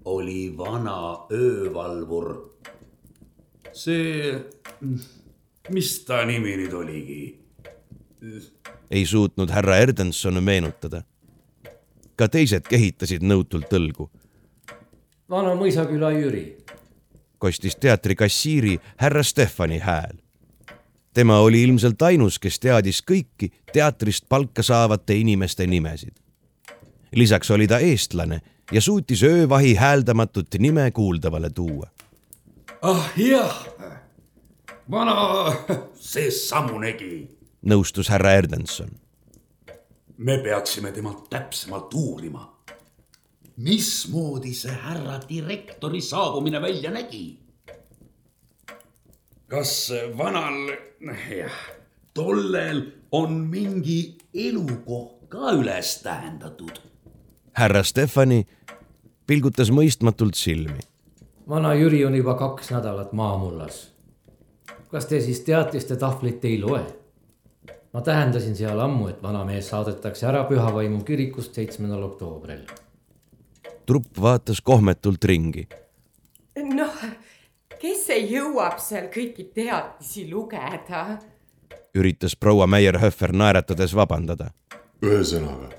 [0.06, 2.50] oli vana öövalvur.
[3.74, 4.34] see,
[5.70, 7.40] mis ta nimi nüüd oligi?
[8.92, 11.04] ei suutnud härra Erdenson meenutada.
[12.16, 14.10] ka teised kehitasid nõutult õlgu.
[15.30, 16.58] vana mõisaküla Jüri.
[17.38, 20.18] kostis teatri kassiiri härra Stefani hääl.
[21.14, 26.14] Tema oli ilmselt ainus, kes teadis kõiki teatrist palka saavate inimeste nimesid.
[27.16, 28.42] lisaks oli ta eestlane
[28.72, 31.88] ja suutis öövahi hääldamatut nime kuuldavale tuua.
[32.82, 33.68] ah jah,
[34.92, 35.54] vana
[35.96, 38.90] see sammunegi nõustus härra Erdenson.
[40.18, 42.56] me peaksime temalt täpsemalt uurima.
[43.58, 47.40] mismoodi see härra direktori saabumine välja nägi?
[49.50, 50.76] Kas vanal,
[51.38, 51.58] jah,
[52.14, 56.78] tollel on mingi elukoht ka üles tähendatud?
[57.58, 58.46] härra Stefani
[59.28, 60.80] pilgutas mõistmatult silmi.
[61.50, 63.90] vana Jüri on juba kaks nädalat maamullas.
[64.92, 66.86] kas te siis teatriste tahvlit ei loe?
[67.94, 72.62] ma tähendasin seal ammu, et vanamees saadetakse ära pühavaimu kirikust seitsmendal oktoobril.
[73.86, 75.68] trupp vaatas kohmetult ringi.
[76.74, 76.94] noh,
[77.82, 81.20] kes ei jõuab seal kõiki teatisi lugeda?
[81.96, 84.52] üritas proua Meier-Höffer naeratades vabandada.
[85.02, 85.72] ühesõnaga,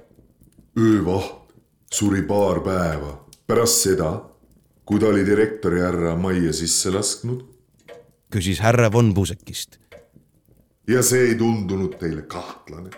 [0.78, 1.54] öövaht
[1.92, 4.10] suri paar päeva pärast seda,
[4.84, 7.44] kui ta oli direktori härra majja sisse lasknud.
[8.30, 9.80] küsis härra von Pusekist
[10.90, 12.90] ja see ei tundunud teile kahtlane?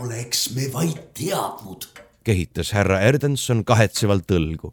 [0.00, 1.86] oleks me vaid teadnud,
[2.26, 4.72] kehitas härra Erdenson kahetsevalt õlgu.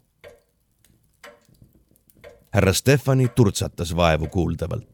[2.52, 4.88] Härra Stefani turtsatas vaevu kuuldavalt.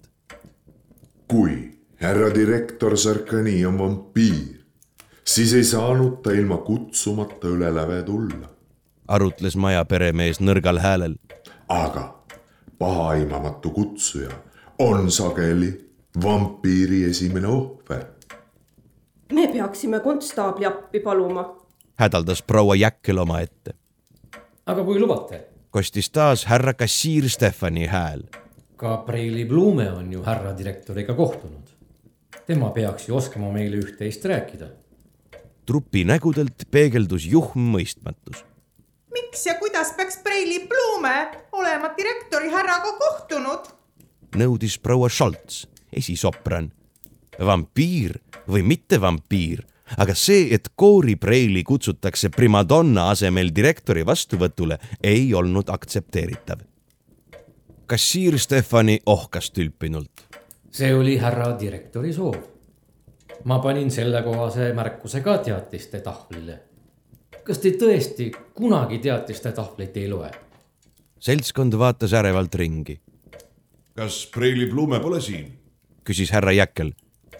[1.29, 4.59] kui härra direktor Sarkani on vampiir,
[5.25, 8.49] siis ei saanud ta ilma kutsumata üle läve tulla.
[9.09, 11.15] arutles maja peremees nõrgal häälel.
[11.69, 12.25] aga
[12.79, 14.31] pahaaimamatu kutsuja
[14.79, 15.91] on sageli
[16.23, 18.05] vampiiri esimene ohver.
[19.33, 21.57] me peaksime konstaabli appi paluma.
[21.97, 23.75] hädaldas proua Jäkkel omaette.
[24.67, 25.48] aga kui lubate.
[25.71, 28.23] Kostis taas härra kassiir Stefani hääl.
[28.77, 31.69] ka Preili Blume on ju härra direktoriga kohtunud.
[32.47, 34.69] tema peaks ju oskama meile üht-teist rääkida.
[35.67, 38.45] trupi nägudelt peegeldus juhm mõistmatus.
[39.13, 43.61] miks ja kuidas peaks Preili Blume olema direktori härraga kohtunud?
[44.37, 46.73] nõudis proua Scholz esisopran.
[47.39, 49.67] vampiir või mitte vampiir,
[49.97, 56.59] aga see, et Cory Preili kutsutakse primadonna asemel direktori vastuvõtule, ei olnud aktsepteeritav.
[57.87, 60.29] kassiir Stefani ohkas tülpinult.
[60.71, 62.37] see oli härra direktori soov.
[63.45, 66.61] ma panin sellekohase märkuse ka teatiste tahvlile.
[67.45, 70.31] kas te tõesti kunagi teatiste tahvleid ei loe?
[71.19, 73.01] seltskond vaatas ärevalt ringi.
[73.95, 75.53] kas Preili Blume pole siin?
[76.05, 76.93] küsis härra Jäkkel.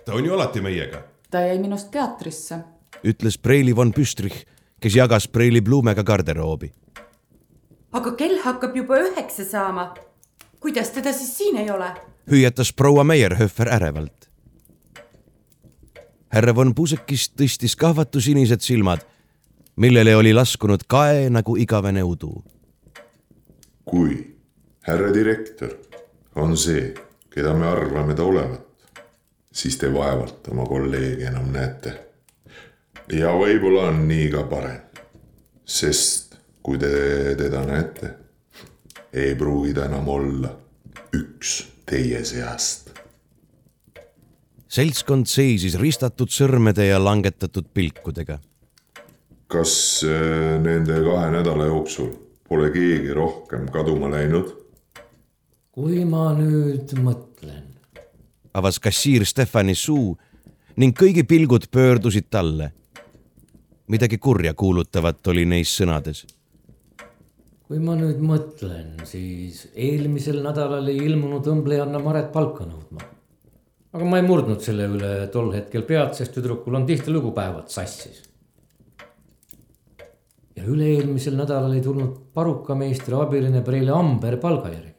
[0.05, 2.59] ta on ju alati meiega ta jäi minust teatrisse.
[3.05, 4.47] ütles Preili von Püstrich,
[4.81, 6.73] kes jagas Preili Blumega garderoobi.
[7.93, 9.95] aga kell hakkab juba üheksa saama.
[10.61, 11.93] kuidas teda siis siin ei ole?
[12.31, 14.29] hüüatas proua Meierhöfer ärevalt.
[16.29, 19.01] härra von Pusekist tõstis kahvatusinised silmad,
[19.77, 22.43] millele oli laskunud kae nagu igavene udu.
[23.85, 24.37] kui
[24.81, 25.71] härra direktor
[26.35, 26.95] on see,
[27.31, 28.68] keda me arvame ta olevat,
[29.59, 31.95] siis te vaevalt oma kolleegi enam näete.
[33.13, 34.81] ja võib-olla on nii ka parem.
[35.65, 36.91] sest kui te
[37.39, 38.11] teda näete,
[39.13, 40.53] ei pruugi ta enam olla
[41.17, 42.93] üks teie seast.
[44.69, 48.39] seltskond seisis ristatud sõrmede ja langetatud pilkudega.
[49.49, 52.13] kas äh, nende kahe nädala jooksul
[52.49, 54.55] pole keegi rohkem kaduma läinud?
[55.73, 57.68] kui ma nüüd mõtlen
[58.55, 60.17] avas kassiir Stefani suu
[60.79, 62.73] ning kõigi pilgud pöördusid talle.
[63.89, 66.27] midagi kurja kuulutavat oli neis sõnades.
[67.69, 73.01] kui ma nüüd mõtlen, siis eelmisel nädalal ei ilmunud õmblejanna Maret palka nõudma.
[73.93, 78.23] aga ma ei murdnud selle üle tol hetkel pead, sest tüdrukul on tihtilugu päevad sassis.
[80.57, 84.98] ja üle-eelmisel nädalal ei tulnud parukameistri abiline Preile Amber palga järgi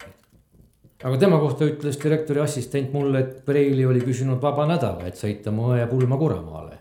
[1.04, 5.52] aga tema kohta ütles direktori assistent mulle, et Preili oli küsinud vaba nädala, et sõita
[5.56, 6.80] mu õe pulma Kuramaale.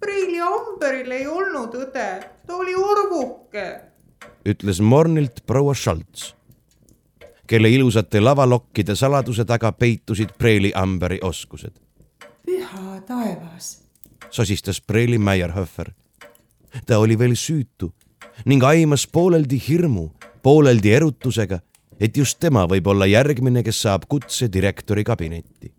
[0.00, 2.08] Preili Amberil ei olnud õde,
[2.46, 3.66] ta oli orvuke.
[4.48, 6.32] ütles mornilt proua Scholz,
[7.46, 11.72] kelle ilusate lavalokkide saladuse taga peitusid Preili Amberi oskused.
[12.46, 13.82] püha taevas,
[14.30, 15.92] sosistas Preili Meierhofer.
[16.86, 17.92] ta oli veel süütu
[18.46, 20.10] ning aimas pooleldi hirmu,
[20.42, 21.60] pooleldi erutusega
[22.00, 25.72] et just tema võib olla järgmine, kes saab kutse direktori kabinetti.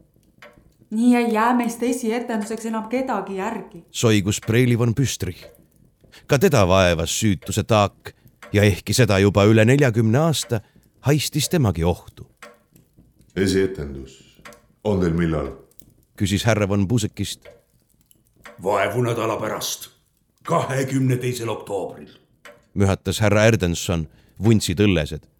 [0.92, 3.84] nii ei jää meist esietenduseks enam kedagi järgi.
[3.92, 5.46] soigus Preili von Püstrich.
[6.28, 8.14] ka teda vaevas süütuse taak
[8.54, 10.62] ja ehkki seda juba üle neljakümne aasta,
[11.00, 12.28] haistis temagi ohtu.
[13.36, 14.42] esietendus
[14.84, 15.52] on teil millal?
[16.16, 17.48] küsis härra von Pusekist.
[18.64, 19.90] vaevu nädala pärast,
[20.44, 22.10] kahekümne teisel oktoobril.
[22.74, 24.08] mühatas härra Erdenson,
[24.44, 25.31] vuntsid õllesed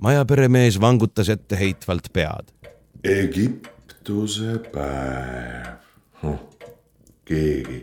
[0.00, 2.48] majaperemees vangutas etteheitvalt pead.
[3.04, 5.76] Egiptuse päev
[6.22, 6.40] huh..
[7.24, 7.80] keegi,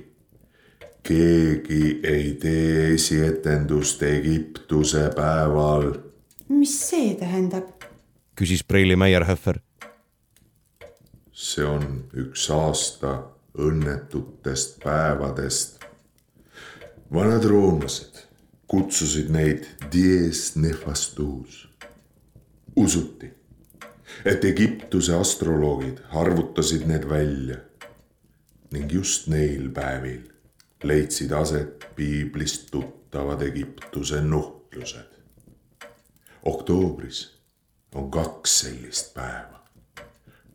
[1.03, 5.93] keegi ei tee esietendust Egiptuse päeval.
[6.49, 7.69] mis see tähendab?
[8.35, 9.59] küsis Preili Meierhöfer.
[11.31, 13.23] see on üks aasta
[13.57, 15.79] õnnetutest päevadest.
[17.13, 18.25] vanad roomlased
[18.67, 21.67] kutsusid neid dies nefastus
[22.77, 23.33] usuti,
[24.25, 27.57] et Egiptuse astroloogid arvutasid need välja
[28.71, 30.21] ning just neil päevil
[30.83, 35.17] leidsid aset piiblist tuttavad Egiptuse nuhtlused.
[36.43, 37.41] oktoobris
[37.95, 39.63] on kaks sellist päeva,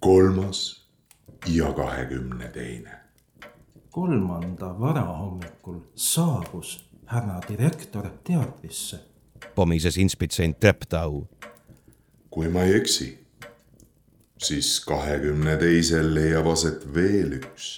[0.00, 0.88] kolmas
[1.46, 3.00] ja kahekümne teine.
[3.90, 8.98] kolmanda varahommikul saabus härra direktor teatrisse.
[9.54, 11.26] pomises inspitsent Treptau
[12.32, 13.10] kui ma ei eksi,
[14.40, 17.72] siis kahekümne teisel leiab aset veel üks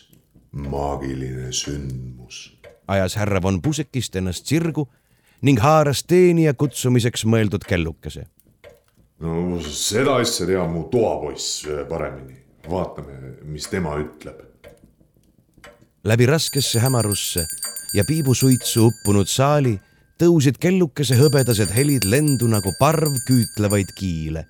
[0.55, 2.53] maagiline sündmus.
[2.87, 4.87] ajas härra von Pusekist ennast sirgu
[5.43, 8.27] ning haaras teenija kutsumiseks mõeldud kellukese.
[9.19, 12.39] no seda asja teab mu toapoiss paremini.
[12.71, 14.39] vaatame, mis tema ütleb.
[16.05, 17.47] läbi raskesse hämarusse
[17.95, 19.81] ja piibusuitsu uppunud saali
[20.21, 24.47] tõusid kellukese hõbedased helid lendu nagu parv küütlevaid kiile.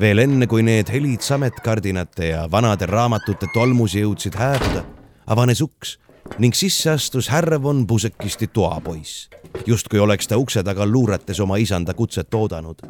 [0.00, 4.82] veel enne, kui need helid sametkardinate ja vanade raamatute tolmus jõudsid hääbuda,
[5.26, 5.98] avanes uks
[6.38, 9.28] ning sisse astus härra von Pusekisti toapoiss,
[9.66, 12.82] justkui oleks ta ukse taga luurates oma isanda kutset oodanud.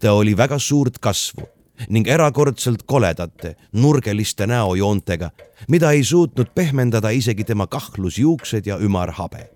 [0.00, 1.48] ta oli väga suurt kasvu
[1.88, 5.30] ning erakordselt koledate, nurgeliste näojoontega,
[5.68, 9.55] mida ei suutnud pehmendada isegi tema kahlusjuuksed ja ümar habe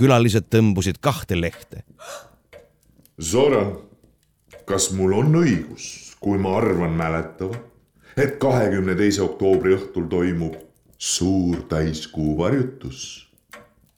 [0.00, 1.84] külalised tõmbusid kahte lehte.
[3.20, 3.74] Zoran,
[4.64, 7.58] kas mul on õigus, kui ma arvan mäletava,
[8.16, 10.56] et kahekümne teise oktoobri õhtul toimub
[11.00, 13.28] suur täiskuu varjutus.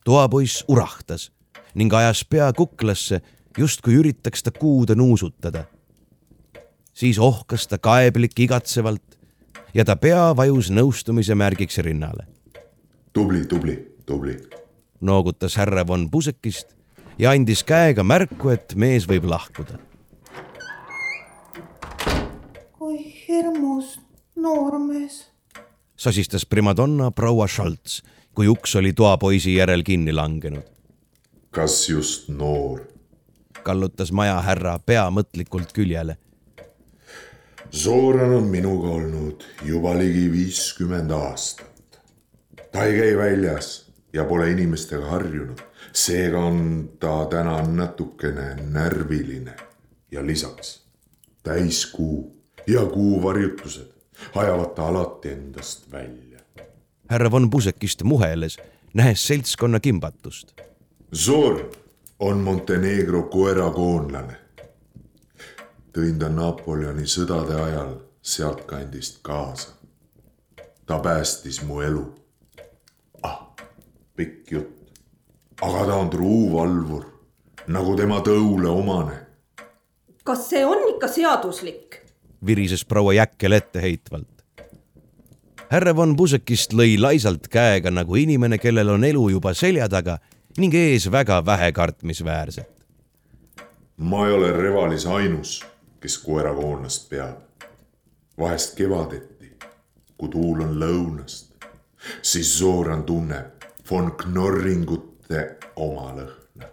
[0.05, 1.31] toapoiss urahtas
[1.75, 3.21] ning ajas pea kuklasse,
[3.59, 5.65] justkui üritaks ta kuude nuusutada.
[6.93, 9.19] siis ohkas ta kaeblik igatsevalt
[9.75, 12.27] ja ta pea vajus nõustumise märgiks rinnale.
[13.13, 13.77] tubli, tubli,
[14.07, 14.62] tubli.
[15.03, 16.75] Noogutas härra von Pusekist
[17.19, 19.79] ja andis käega märku, et mees võib lahkuda.
[22.79, 22.99] kui
[23.29, 24.01] hirmus
[24.37, 25.31] noormees.
[25.97, 28.03] sosistas primadonna proua Scholz,
[28.35, 30.65] kui uks oli toapoisi järel kinni langenud.
[31.51, 32.81] kas just noor?
[33.63, 36.17] kallutas majahärra pea mõtlikult küljele.
[37.73, 42.03] Zoran on minuga olnud juba ligi viiskümmend aastat.
[42.73, 45.59] ta ei käi väljas ja pole inimestega harjunud,
[45.93, 49.57] seega on ta täna natukene närviline
[50.11, 50.83] ja lisaks
[51.43, 53.93] täiskuu ja kuuvarjutused
[54.35, 56.41] ajavad ta alati endast välja.
[57.11, 58.59] härra von Pusekist muheles,
[58.95, 60.53] nähes seltskonna kimbatust.
[61.15, 61.71] Zor
[62.19, 64.37] on Montenegro koerakoonlane.
[65.93, 69.69] tõin ta Napoleoni sõdade ajal sealtkandist kaasa.
[70.87, 72.22] ta päästis mu elu.
[74.17, 74.93] Pikk jutt.
[75.63, 77.05] aga ta on truu valvur,
[77.67, 79.17] nagu tema tõule omane.
[80.25, 82.03] kas see on ikka seaduslik?
[82.47, 84.45] virises proua Jäkkel etteheitvalt.
[85.71, 90.19] härra von Pusekist lõi laisalt käega nagu inimene, kellel on elu juba selja taga
[90.59, 92.71] ning ees väga vähe kartmisväärset.
[93.97, 95.65] ma ei ole Revalis ainus,
[96.01, 97.39] kes koerakoonlast peab.
[98.39, 99.57] vahest kevadeti,
[100.17, 101.57] kui tuul on lõunast,
[102.23, 103.52] siis Zoran tunneb
[103.91, 105.45] von Knorringute
[105.77, 106.69] oma lõhna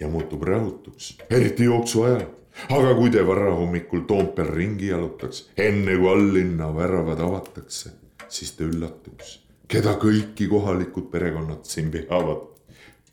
[0.00, 2.28] ja muutub rahutuks, eriti jooksu ajal
[2.68, 7.92] aga kui te varahommikul Toompeal ringi jalutaks, enne kui alllinna väravad avatakse,
[8.28, 9.36] siis te üllatuks,
[9.70, 12.48] keda kõiki kohalikud perekonnad siin peavad.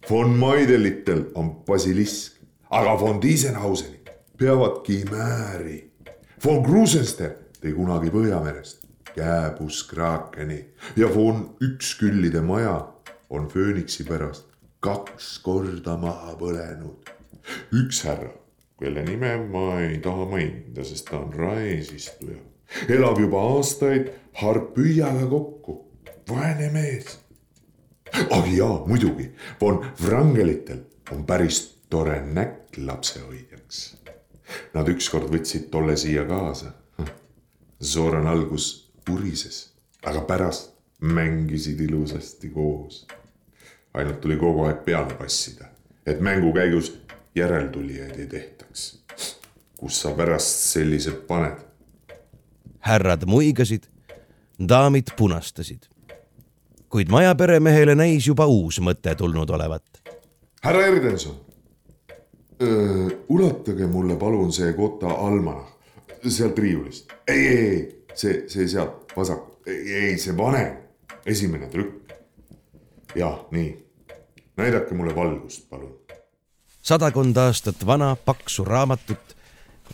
[0.10, 4.00] von Maidelitel on basilisk, aga von Diesenhauseni
[4.38, 5.92] peavad kimääri.
[6.46, 10.66] von Krusenster tõi kunagi Põhjamerest kääbuskrakeni
[10.96, 12.94] ja von Üksküllide maja
[13.30, 14.46] on fööniksi pärast
[14.80, 17.10] kaks korda maha põlenud.
[17.74, 18.34] üks härra
[18.80, 22.38] kelle nime ma ei taha mainida, sest ta on raeesistuja.
[22.90, 24.12] elab juba aastaid
[24.42, 25.78] harpüüaga kokku,
[26.30, 27.20] vaene mees.
[28.30, 33.98] ah jaa, muidugi, von Wrangelitel on päris tore näkk lapsehoidjaks.
[34.74, 36.72] Nad ükskord võtsid tolle siia kaasa.
[37.84, 39.74] Zoran algus urises,
[40.04, 40.72] aga pärast
[41.02, 43.06] mängisid ilusasti koos.
[43.94, 45.66] Ainult tuli kogu aeg peale passida,
[46.06, 46.94] et mängu käigus
[47.36, 49.04] järeltulijaid ei tehtaks.
[49.78, 51.58] kus sa pärast sellised paned?
[52.80, 53.84] härrad muigasid,
[54.70, 55.90] daamid punastasid.
[56.90, 59.84] kuid majaperemehele näis juba uus mõte tulnud olevat.
[60.64, 61.36] härra Erdenson,
[63.30, 65.78] ulatage mulle palun see Kota almanah
[66.28, 67.14] sealt riiulist.
[67.28, 70.78] ei, ei, ei, see, see sealt vasakult, ei, ei, see vanem,
[71.26, 72.07] esimene trükk.
[73.18, 73.72] Jah, nii,
[74.58, 75.96] näidake mulle valgust, palun
[76.88, 79.36] sadakond aastat vana paksu raamatut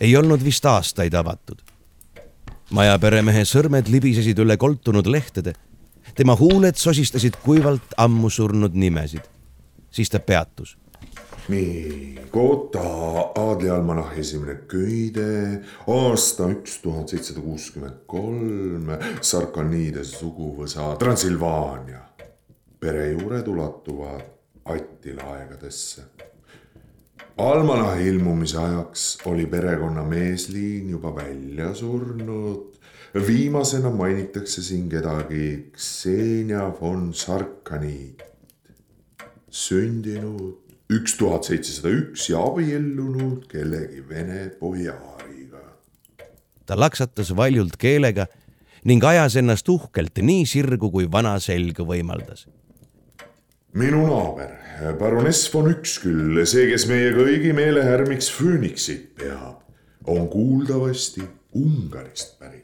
[0.00, 1.58] ei olnud vist aastaid avatud.
[2.74, 5.52] majaperemehe sõrmed libisesid üle koltunud lehtede.
[6.14, 9.22] tema huuled sosistasid kuivalt ammu surnud nimesid.
[9.90, 10.76] siis ta peatus.
[11.48, 12.80] nii, Kota
[13.42, 22.13] aadlialmanah esimene köide, aasta üks tuhat seitsesada kuuskümmend kolm, Sarkaniide suguvõsa Transilvaania.
[22.84, 24.30] Perejuured ulatuvad
[24.64, 26.04] Attila aegadesse
[27.38, 32.74] almanahi ilmumise ajaks oli perekonna meesliin juba välja surnud.
[33.26, 38.22] viimasena mainitakse siin kedagi Ksenia von Sarkaniit.
[39.50, 40.58] sündinud
[40.90, 45.62] üks tuhat seitsesada üks ja abiellunud kellegi vene bojaariga.
[46.66, 48.26] ta laksatas valjult keelega
[48.84, 52.46] ning ajas ennast uhkelt nii sirgu, kui vana selg võimaldas
[53.74, 54.50] minu naaber,
[54.98, 59.64] baroness von Üksküll, see, kes meie kõigi meelehärmiks Phoenixit peab,
[60.06, 61.24] on kuuldavasti
[61.58, 62.62] Ungarist pärit.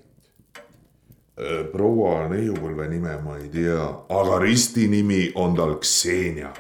[1.73, 6.53] proua neiupõlve nime ma ei tea, aga ristinimi on tal Ksenia.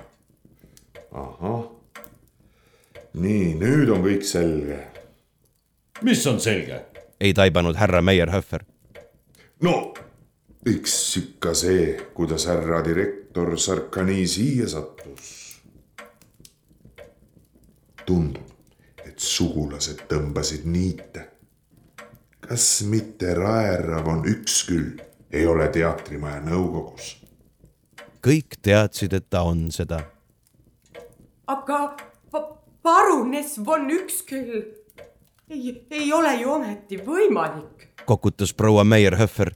[1.12, 1.64] ahah.
[3.12, 4.82] nii, nüüd on kõik selge.
[6.03, 6.84] mis on selge?
[7.20, 8.64] ei taibanud härra Meierhöfer.
[9.62, 9.94] no
[10.66, 13.19] eks ikka see, kuidas härra direktor
[13.56, 15.38] Sarkani siia sattus.
[18.06, 18.48] tundub,
[19.04, 21.28] et sugulased tõmbasid niite.
[22.40, 24.98] kas mitte Raerav on üks küll
[25.32, 27.16] ei ole teatrimaja nõukogus.
[28.26, 30.02] kõik teadsid, et ta on seda.
[31.46, 31.96] aga
[32.30, 32.42] pa
[32.82, 34.62] parunes von Üksküll
[35.50, 37.88] ei, ei ole ju ometi võimalik.
[38.04, 39.54] kokutas proua Meierhöfer.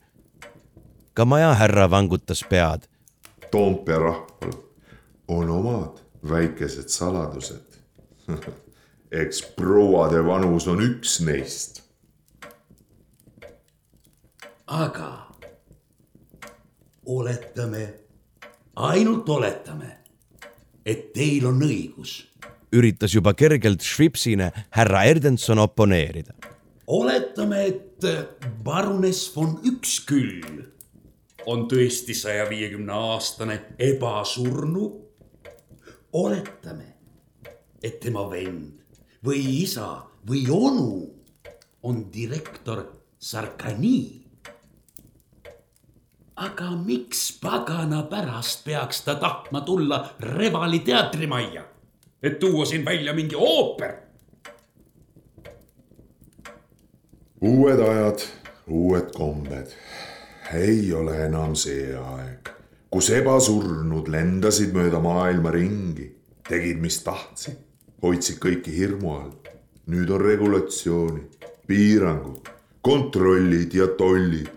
[1.14, 2.88] ka majahärra vangutas pead.
[3.54, 4.54] Toompea rahval
[5.28, 7.78] on omad väikesed saladused
[9.22, 11.82] eks prouade vanus on üks neist.
[14.66, 15.10] aga
[17.06, 17.82] oletame,
[18.74, 19.90] ainult oletame,
[20.86, 22.24] et teil on õigus.
[22.74, 26.34] üritas juba kergelt Schwipsine härra Erdenson oponeerida.
[26.86, 28.10] oletame, et
[28.64, 30.73] baroness von Üksküll
[31.46, 35.00] on tõesti saja viiekümne aastane ebasurnu.
[36.12, 36.94] oletame,
[37.82, 38.84] et tema vend
[39.26, 41.10] või isa või onu
[41.82, 42.84] on direktor
[43.18, 44.24] Sarkani.
[46.36, 51.64] aga miks pagana pärast peaks ta tahtma tulla Revali teatrimajja,
[52.22, 53.94] et tuua siin välja mingi ooper?
[57.40, 58.20] uued ajad,
[58.66, 59.66] uued kombed.
[60.54, 62.50] Ei ole enam see aeg,
[62.90, 66.06] kus ebasurnud lendasid mööda maailma ringi,
[66.48, 67.58] tegid, mis tahtsid,
[68.02, 69.32] hoidsid kõiki hirmu all.
[69.86, 72.48] nüüd on regulatsioonid, piirangud,
[72.80, 74.48] kontrollid ja tollid.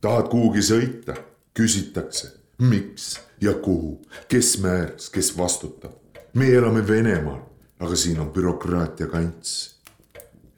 [0.00, 1.16] tahad kuhugi sõita,
[1.54, 5.92] küsitakse, miks ja kuhu, kes määras, kes vastutab.
[6.34, 7.40] meie elame Venemaal,
[7.80, 9.80] aga siin on bürokraatia kants.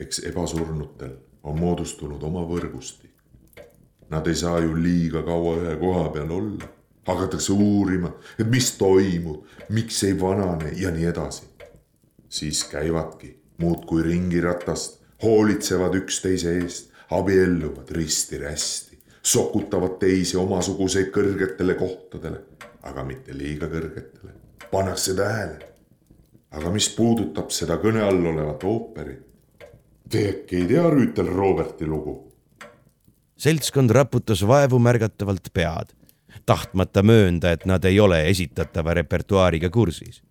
[0.00, 3.05] eks ebasurnutel on moodustunud oma võrgustik.
[4.10, 6.68] Nad ei saa ju liiga kaua ühe koha peal olla.
[7.06, 11.42] hakatakse uurima, et mis toimub, miks ei vanane ja nii edasi.
[12.28, 22.42] siis käivadki muudkui ringiratast, hoolitsevad üksteise eest, abielluvad risti-rästi, sokutavad teisi omasuguseid kõrgetele kohtadele,
[22.82, 24.34] aga mitte liiga kõrgetele.
[24.70, 25.72] pannakse tähele.
[26.50, 29.26] aga mis puudutab seda kõne all olevat ooperit,
[30.08, 32.32] Te äkki ei tea Rüütel Roberti lugu?
[33.36, 35.92] Seltskond raputas vaevu märgatavalt pead,
[36.46, 40.22] tahtmata möönda, et nad ei ole esitatava repertuaariga kursis.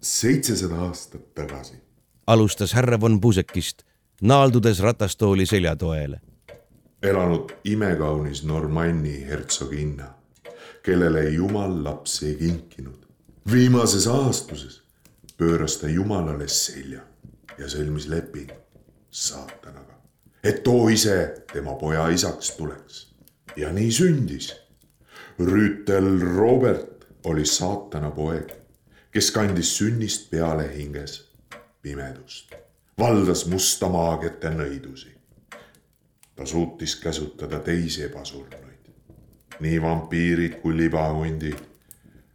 [0.00, 1.74] seitsesada aastat tagasi.
[2.26, 3.82] alustas härra von Pusekist,
[4.22, 6.20] naaldudes ratastooli seljatoele.
[7.02, 10.14] elanud imekaunis Normanni hertsoginna,
[10.82, 13.06] kellele jumal lapsi ei kinkinud.
[13.52, 14.84] viimases aastuses
[15.38, 17.00] pööras ta jumalale selja
[17.58, 18.54] ja sõlmis lepingu
[19.10, 19.93] saatanaga,
[20.44, 23.14] et too ise tema poja isaks tuleks.
[23.56, 24.64] ja nii sündis.
[25.38, 28.50] Rüütel Robert oli saatana poeg,
[29.10, 31.32] kes kandis sünnist peale hinges
[31.82, 32.54] pimedust,
[32.98, 35.14] valdas musta maagiate nõidusi.
[36.36, 38.90] ta suutis käsutada teisi ebasurnuid,
[39.60, 41.58] nii vampiirid kui libahundid,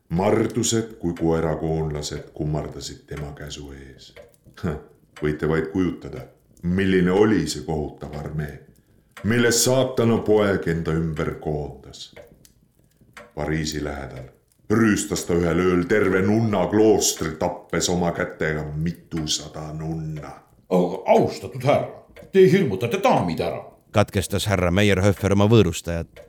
[0.10, 4.14] mardused kui koerakoonlased kummardasid tema käsu ees.
[5.22, 6.22] võite vaid kujutada
[6.64, 8.60] milline oli see kohutav armee,
[9.24, 12.16] milles saatana poeg enda ümber koondas.
[13.36, 14.28] Pariisi lähedal
[14.70, 20.34] rüüstas ta ühel ööl terve nunna kloostri, tappes oma kätega mitusada nunna.
[21.06, 21.90] austatud härra,
[22.32, 23.64] te hirmutate daamid ära.
[23.92, 26.22] katkestas härra Meierhöfer oma võõrustajat.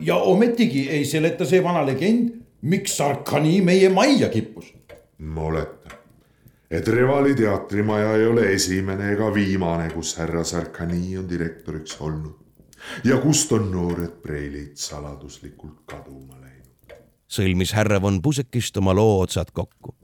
[0.00, 2.30] ja ometigi ei seleta see vana legend,
[2.60, 4.72] miks Sarkani meie majja kippus.
[5.18, 6.01] ma oletan
[6.72, 12.38] et Revali teatrimaja ei ole esimene ega viimane, kus härra Sarkani on direktoriks olnud
[13.04, 16.96] ja kust on noored preilid saladuslikult kaduma läinud.
[17.28, 19.94] sõlmis härra von Pusekist oma loo otsad kokku.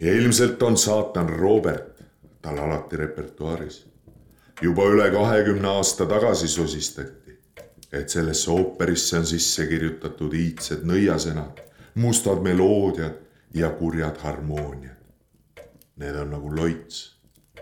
[0.00, 2.00] ilmselt on saatan Robert
[2.42, 3.86] tal alati repertuaaris.
[4.62, 7.38] juba üle kahekümne aasta tagasi sosistati,
[7.92, 11.60] et sellesse ooperisse on sisse kirjutatud iidsed nõiasõnad,
[11.94, 13.14] mustad meloodiad
[13.54, 15.03] ja kurjad harmooniad.
[15.96, 17.16] Need on nagu loits,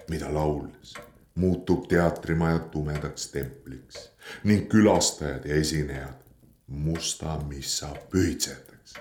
[0.09, 0.95] mida lauldes
[1.35, 4.11] muutub teatrimaja tumedaks templiks
[4.45, 6.20] ning külastajad ja esinejad
[6.66, 9.01] musta missa pühitsetakse.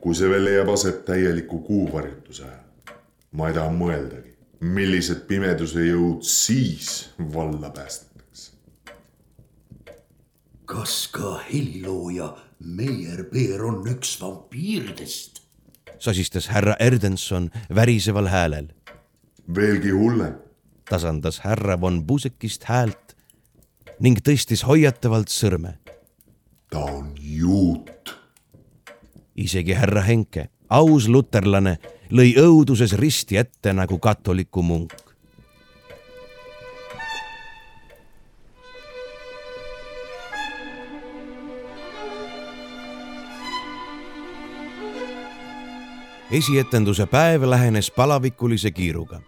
[0.00, 2.96] kui see veel leiab aset täieliku kuuvarjutuse ajal,
[3.32, 6.90] ma ei taha mõeldagi, millised pimeduse jõud siis
[7.34, 8.52] valla päästetakse.
[10.64, 15.33] kas ka helilooja Meier Peer on üks vampiiridest?
[16.04, 18.68] Sosistas härra Erdenson väriseval häälel.
[19.54, 20.34] veelgi hullem.
[20.90, 23.16] tasandas härra von Pusekist häält
[24.00, 25.78] ning tõstis hoiatavalt sõrme.
[26.70, 28.16] ta on juut.
[29.36, 31.78] isegi härra Henke, aus luterlane,
[32.10, 34.92] lõi õuduses risti ette nagu katoliku munk.
[46.30, 49.20] Esietenduse päev lähenes palavikulise kiiruga.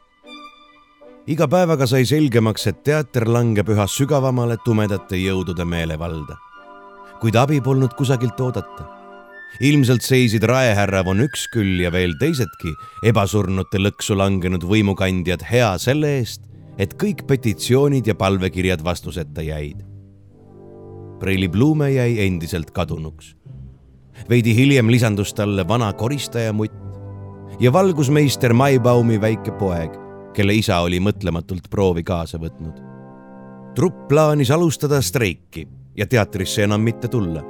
[1.27, 6.37] iga päevaga sai selgemaks, et teater langeb üha sügavamale tumedate jõudude meelevalda.
[7.21, 8.85] kuid abi polnud kusagilt oodata.
[9.61, 12.73] ilmselt seisid raehärra von Üksküll ja veel teisedki
[13.03, 16.43] ebasurnute lõksu langenud võimukandjad hea selle eest,
[16.79, 19.85] et kõik petitsioonid ja palvekirjad vastuseta jäid.
[21.21, 23.37] Preili Blume jäi endiselt kadunuks.
[24.29, 26.86] veidi hiljem lisandus talle vana koristajamutt
[27.61, 29.95] ja valgusmeister Maibaumi väike poeg,
[30.37, 32.83] kelle isa oli mõtlematult proovi kaasa võtnud.
[33.75, 35.67] trupp plaanis alustada streiki
[35.97, 37.43] ja teatrisse enam mitte tulla.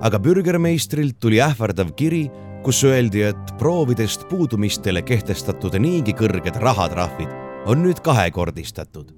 [0.00, 2.30] aga bürgermeistrilt tuli ähvardav kiri,
[2.62, 7.28] kus öeldi, et proovidest puudumistele kehtestatud niigi kõrged rahatrahvid
[7.66, 9.14] on nüüd kahekordistatud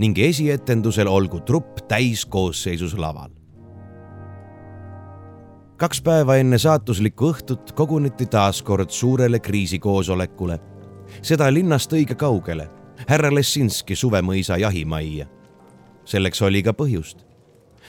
[0.00, 3.33] ning esietendusel olgu trupp täiskoosseisus laval.
[5.84, 10.54] Kaks päeva enne saatuslikku õhtut koguneti taas kord suurele kriisikoosolekule,
[11.20, 12.64] seda linnast õige kaugele,
[13.08, 15.26] härra Lessinski suvemõisa jahimajja.
[16.04, 17.18] selleks oli ka põhjust.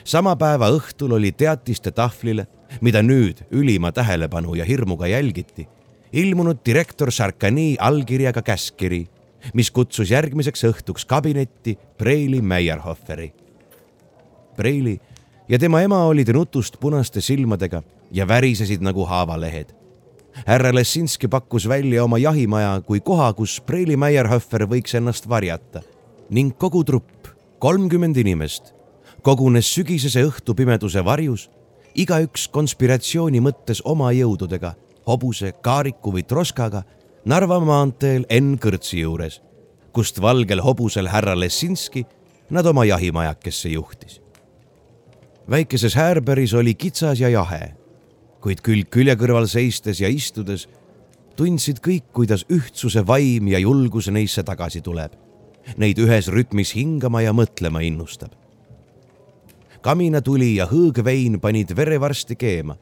[0.03, 2.47] sama päeva õhtul oli teatiste tahvlile,
[2.81, 5.67] mida nüüd ülima tähelepanu ja hirmuga jälgiti,
[6.13, 9.07] ilmunud direktor Sarkani allkirjaga käskkiri
[9.53, 13.33] mis kutsus järgmiseks õhtuks kabinetti Preili Meyerhoferi.
[14.55, 14.99] Preili
[15.49, 19.73] ja tema ema olid nutust punaste silmadega ja värisesid nagu haavalehed.
[20.45, 25.81] härra Lessinski pakkus välja oma jahimaja kui koha, kus Preili Meyerhofer võiks ennast varjata
[26.29, 27.27] ning kogu trupp,
[27.59, 28.73] kolmkümmend inimest,
[29.21, 31.49] kogunes sügisese õhtupimeduse varjus,
[31.95, 34.73] igaüks konspiratsiooni mõttes oma jõududega,
[35.07, 36.83] hobuse, kaariku või troskaga
[37.25, 39.41] Narva maanteel Enn Kõrtsi juures,
[39.91, 42.05] kust valgel hobusel härra Lessinski
[42.49, 44.24] nad oma jahimajakesse juhtis.
[45.49, 47.73] Väikeses Häärberis oli kitsas ja jahe,
[48.41, 50.67] kuid külg külje kõrval seistes ja istudes
[51.35, 55.13] tundsid kõik, kuidas ühtsuse vaim ja julgus neisse tagasi tuleb.
[55.81, 58.31] Neid ühes rütmis hingama ja mõtlema innustab.
[59.81, 62.77] kaminatuli ja hõõgvein panid vere varsti keema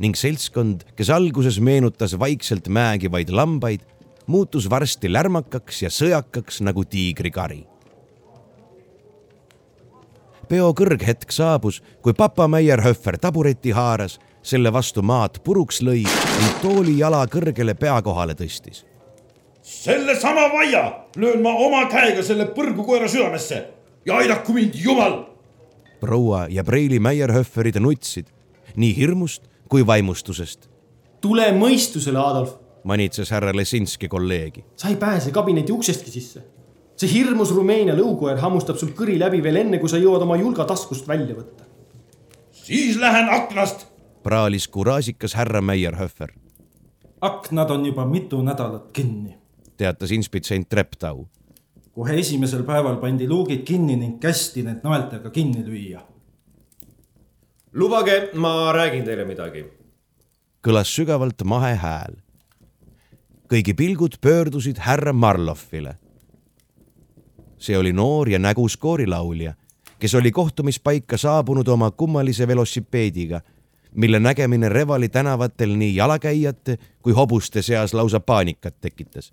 [0.00, 3.80] ning seltskond, kes alguses meenutas vaikselt määgivaid lambaid,
[4.26, 7.66] muutus varsti lärmakaks ja sõjakaks nagu tiigrikari.
[10.50, 16.96] Peo kõrghetk saabus, kui papa Meierhöfer tabureti haaras, selle vastu maad puruks lõi ning tooli
[16.98, 18.84] jala kõrgele pea kohale tõstis.
[19.62, 20.82] sellesama vaia
[21.16, 23.66] löön ma oma käega selle põrgukoera südamesse
[24.06, 25.24] ja aidaku mind jumal.
[26.00, 28.26] proua ja Preili Meierhöferid nutsid
[28.76, 30.68] nii hirmust kui vaimustusest.
[31.20, 32.56] tule mõistusele, Adolf.
[32.84, 34.64] manitses härra Lesinski kolleegi.
[34.76, 36.42] sa ei pääse kabineti uksestki sisse.
[37.00, 40.66] See hirmus Rumeenia lõukoer hammustab sul kõri läbi veel enne, kui sa jõuad oma julga
[40.68, 41.64] taskust välja võtta.
[42.52, 43.86] siis lähen aknast.
[44.22, 46.34] praalis kuraasikas härra Meierhöfer.
[47.20, 49.38] aknad on juba mitu nädalat kinni.
[49.76, 51.26] teatas inspitsent Treptau.
[51.94, 56.10] kohe esimesel päeval pandi luugid kinni ning kästi need naeltega kinni lüüa
[57.72, 59.64] lubage, ma räägin teile midagi.
[60.66, 62.14] kõlas sügavalt mahe hääl.
[63.48, 65.96] kõigi pilgud pöördusid härra Marloffile.
[67.60, 69.54] See oli noor ja nägus koorilaulja,
[69.98, 73.40] kes oli kohtumispaika saabunud oma kummalise velosipeediga,
[73.94, 79.32] mille nägemine Revali tänavatel nii jalakäijate kui hobuste seas lausa paanikat tekitas.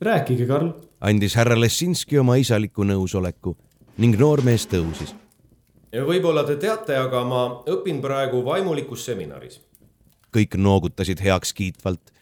[0.00, 0.68] rääkige, Karl.
[1.00, 3.56] andis härra Lessinski oma isaliku nõusoleku
[3.98, 5.14] ning noormees tõusis
[6.04, 9.60] võib-olla te teate, aga ma õpin praegu vaimulikus seminaris.
[10.36, 12.12] kõik noogutasid heakskiitvalt,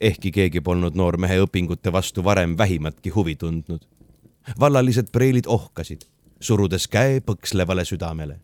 [0.00, 3.84] ehkki keegi polnud noormehe õpingute vastu varem vähimatki huvi tundnud.
[4.60, 6.06] Vallalised preilid ohkasid,
[6.40, 8.40] surudes käe põkslevale südamele.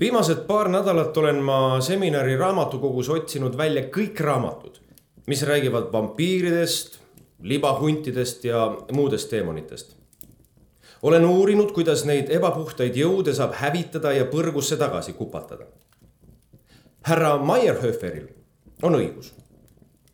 [0.00, 4.80] viimased paar nädalat olen ma seminari raamatukogus otsinud välja kõik raamatud,
[5.26, 7.00] mis räägivad vampiiridest,
[7.42, 10.00] libahuntidest ja muudest teemonitest
[11.02, 15.64] olen uurinud, kuidas neid ebapuhtaid jõude saab hävitada ja põrgusse tagasi kupatada.
[17.02, 18.28] härra Meierhöferil
[18.82, 19.32] on õigus.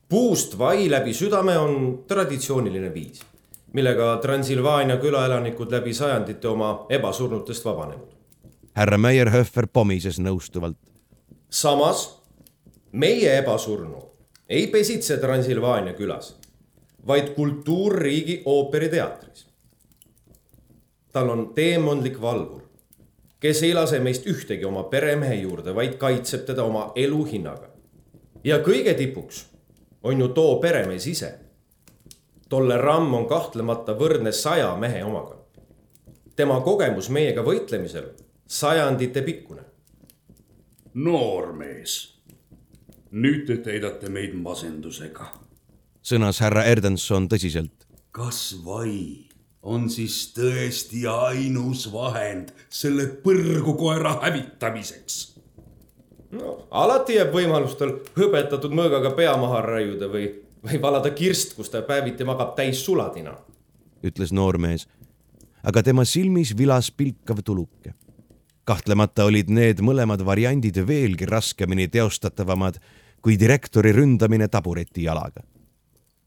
[0.08, 3.22] puust vai läbi südame on traditsiooniline viis,
[3.76, 8.12] millega Transilvaania külaelanikud läbi sajandite oma ebasurnutest vabanenud.
[8.74, 10.78] härra Meierhöfer pomises nõustuvalt.
[11.50, 12.06] samas
[12.92, 14.02] meie ebasurnu
[14.48, 16.36] ei pesitse Transilvaania külas,
[17.06, 19.46] vaid kultuurriigi ooperiteatris
[21.16, 22.60] tal on teemondlik valvur,
[23.40, 27.70] kes ei lase meist ühtegi oma peremehe juurde, vaid kaitseb teda oma elu hinnaga.
[28.44, 29.46] ja kõige tipuks
[30.02, 31.30] on ju too peremees ise.
[32.48, 35.36] Tolle ramm on kahtlemata võrdne saja mehe omaga.
[36.36, 38.10] tema kogemus meiega võitlemisel
[38.46, 39.62] sajandite pikkune.
[40.94, 42.18] noormees,
[43.10, 45.32] nüüd te täidate meid masendusega.
[46.02, 47.86] sõnas härra Erdenson tõsiselt.
[48.10, 49.26] kas vai
[49.62, 55.34] on siis tõesti ainus vahend selle põrgukoera hävitamiseks?
[56.30, 60.30] no alati jääb võimalus tal hõbetatud mõõgaga pea maha raiuda või,
[60.66, 63.36] või valada kirst, kus ta päeviti magab täis sulatina.
[64.04, 64.86] ütles noormees,
[65.62, 67.94] aga tema silmis vilas pilkav tuluke.
[68.64, 72.78] kahtlemata olid need mõlemad variandid veelgi raskemini teostatavamad
[73.22, 75.42] kui direktori ründamine tabureti jalaga.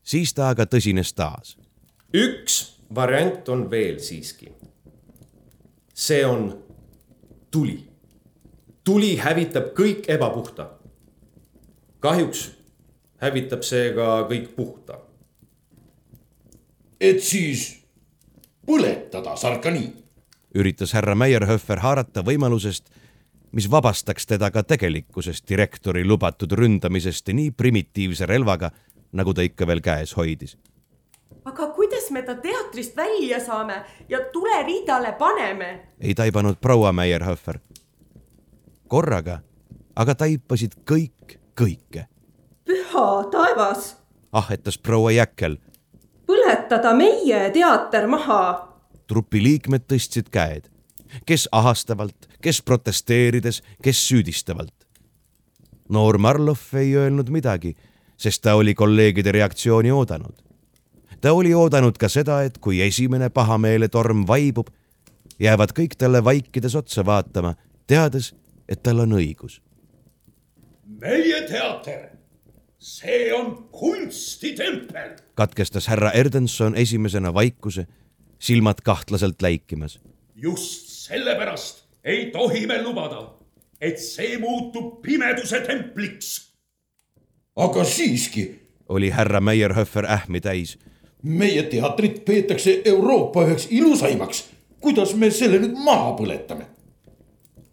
[0.03, 1.57] siis ta aga tõsines taas.
[2.13, 4.51] üks variant on veel siiski.
[5.93, 6.63] see on
[7.51, 7.89] tuli
[8.89, 10.69] tuli hävitab kõik ebapuhta.
[11.99, 12.58] kahjuks
[13.21, 14.99] hävitab see ka kõik puhta.
[16.99, 17.79] et siis
[18.67, 19.93] põletada Sarkani.
[20.55, 22.89] üritas härra Meyerhöfer haarata võimalusest,
[23.51, 28.71] mis vabastaks teda ka tegelikkusest direktori lubatud ründamisest nii primitiivse relvaga,
[29.11, 30.57] nagu ta ikka veel käes hoidis.
[31.45, 35.79] aga kuidas me ta teatrist välja saame ja tuleriidale paneme?
[35.99, 37.59] ei taibanud proua Meyerhöfer
[38.87, 39.39] korraga
[39.99, 42.07] aga taipasid kõik kõike.
[42.69, 43.97] Püha taevas!
[44.31, 45.57] ahhetas proua Jäkkel.
[46.27, 48.41] põletada meie teater maha.
[49.07, 50.69] trupi liikmed tõstsid käed,
[51.25, 54.75] kes ahastavalt, kes protesteerides, kes süüdistavalt.
[55.89, 57.75] noor Marlov ei öelnud midagi,
[58.17, 60.35] sest ta oli kolleegide reaktsiooni oodanud.
[61.21, 64.69] ta oli oodanud ka seda, et kui esimene pahameeletorm vaibub,
[65.39, 67.55] jäävad kõik talle vaikides otsa vaatama,
[67.87, 68.35] teades,
[68.69, 69.61] et tal on õigus.
[71.01, 72.18] meie teater,
[72.79, 75.09] see on kunstitempel.
[75.35, 77.87] katkestas härra Erdenson esimesena vaikuse,
[78.39, 79.99] silmad kahtlaselt läikimas.
[80.35, 83.33] just sellepärast ei tohi me lubada,
[83.81, 86.51] et see muutub pimeduse templiks.
[87.55, 88.61] aga siiski.
[88.89, 90.79] oli härra Meyerhöfer ähmi täis.
[91.23, 94.49] meie teatrit peetakse Euroopa üheks ilusaimaks.
[94.81, 96.65] kuidas me selle nüüd maha põletame?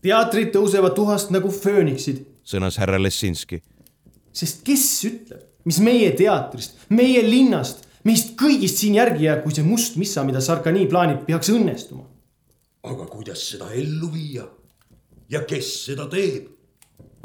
[0.03, 2.27] teatrid tõusevad tuhast nagu fööniksid.
[2.45, 3.63] sõnas härra Lessinski.
[4.37, 9.67] Sest kes ütleb, mis meie teatrist, meie linnast, meist kõigist siin järgi jääb, kui see
[9.67, 12.05] must missa, mida Sarkani plaanib, peaks õnnestuma.
[12.87, 14.47] aga kuidas seda ellu viia?
[15.31, 16.53] ja kes seda teeb?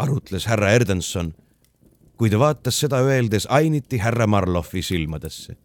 [0.01, 1.33] arutles härra Erdenson.
[2.17, 5.57] kui ta vaatas seda öeldes ainiti härra Marlovi silmadesse.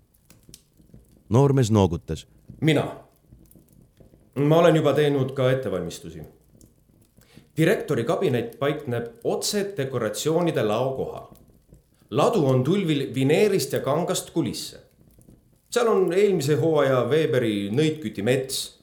[1.28, 2.26] noormees noogutas.
[2.61, 2.86] mina.
[4.34, 6.36] ma olen juba teinud ka ettevalmistusi
[7.57, 11.27] direktori kabinet paikneb otse dekoratsioonide lao kohal.
[12.11, 14.79] ladu on tulvil vineerist ja kangast kulisse.
[15.71, 18.79] seal on eelmise hooaja Weberi Nõitküti mets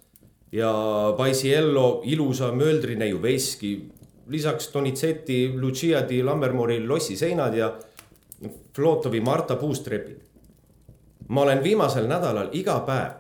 [0.52, 0.74] ja
[1.18, 3.90] Paisiello ilusa mööldrineiu veski.
[4.28, 7.74] lisaks Donizetti Lucia di Lammermoori lossiseinad ja
[8.76, 10.18] Flotovi Marta puustrepid.
[11.28, 13.12] ma olen viimasel nädalal iga päev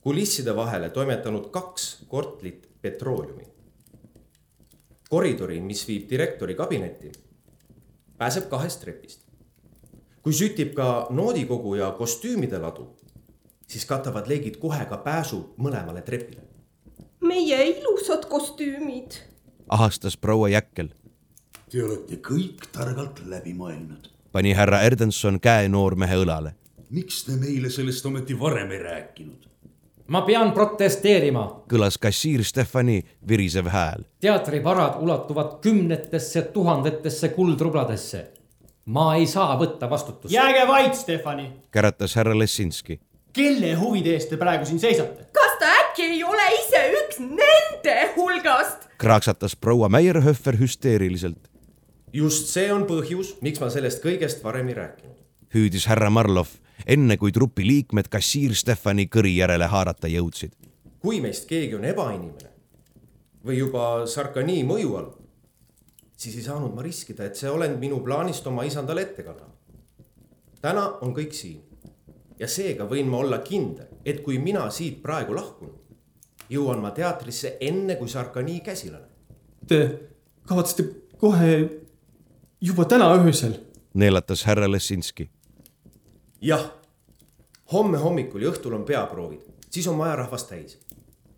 [0.00, 3.55] kulisside vahele toimetanud kaks kortlit petrooleumi
[5.08, 7.12] koridori, mis viib direktori kabinetti,
[8.18, 9.26] pääseb kahest trepist.
[10.22, 12.88] kui sütib ka noodikogu ja kostüümide ladu,
[13.68, 16.42] siis katavad leegid kohe ka pääsu mõlemale trepile.
[17.20, 19.22] meie ilusad kostüümid.
[19.68, 20.88] ahastas proua Jäkkel.
[21.70, 24.10] Te olete kõik targalt läbi mõelnud.
[24.32, 26.54] pani härra Erdenson käe noormehe õlale.
[26.90, 29.48] miks te meile sellest ometi varem ei rääkinud?
[30.08, 31.44] Ma pean protesteerima.
[31.70, 34.04] kõlas kassiir Stefani virisev hääl.
[34.20, 38.26] teatrivarad ulatuvad kümnetesse tuhandetesse kuldrubladesse.
[38.84, 40.34] ma ei saa võtta vastutust.
[40.34, 41.52] jääge vait, Stefani.
[41.70, 43.00] käratas härra Lessinski.
[43.32, 45.26] kelle huvide eest te praegu siin seisate?
[45.32, 48.88] kas ta äkki ei ole ise üks nende hulgast?
[48.98, 51.50] kraaksatas proua Meyerhöfer hüsteeriliselt.
[52.12, 55.16] just see on põhjus, miks ma sellest kõigest varem ei rääkinud.
[55.54, 56.46] hüüdis härra Marlov
[56.84, 60.52] enne kui trupi liikmed kassiir Stefani kõri järele haarata jõudsid.
[61.00, 62.50] kui meist keegi on ebainimene
[63.46, 65.10] või juba Sarkani mõju all,
[66.16, 69.54] siis ei saanud ma riskida, et see olend minu plaanist oma isandale ette kannab.
[70.60, 71.62] täna on kõik siin
[72.38, 75.72] ja seega võin ma olla kindel, et kui mina siit praegu lahkun,
[76.50, 79.06] jõuan ma teatrisse enne, kui Sarkani käsil on.
[79.66, 79.80] Te
[80.46, 80.84] kavatsete
[81.18, 81.70] kohe
[82.60, 83.62] juba täna öösel?
[83.94, 85.30] neelatas härra Lessinski
[86.40, 86.70] jah,
[87.72, 90.78] homme hommikul ja õhtul on peaproovid, siis on majarahvas täis.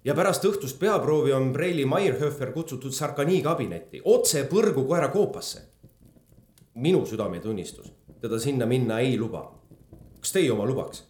[0.05, 5.63] ja pärast õhtust peaproovi on Preili Meierhöfer kutsutud Sarkani kabinetti otse põrgu koera koopasse.
[6.75, 9.53] minu südametunnistus teda sinna minna ei luba.
[10.21, 11.05] kas teie oma lubaks?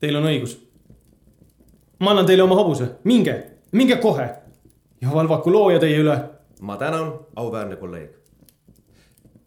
[0.00, 0.58] Teil on õigus.
[1.98, 3.34] ma annan teile oma hobuse, minge,
[3.72, 4.28] minge kohe
[5.00, 6.18] ja valvaku looja teie üle.
[6.60, 8.19] ma tänan, auväärne kolleeg.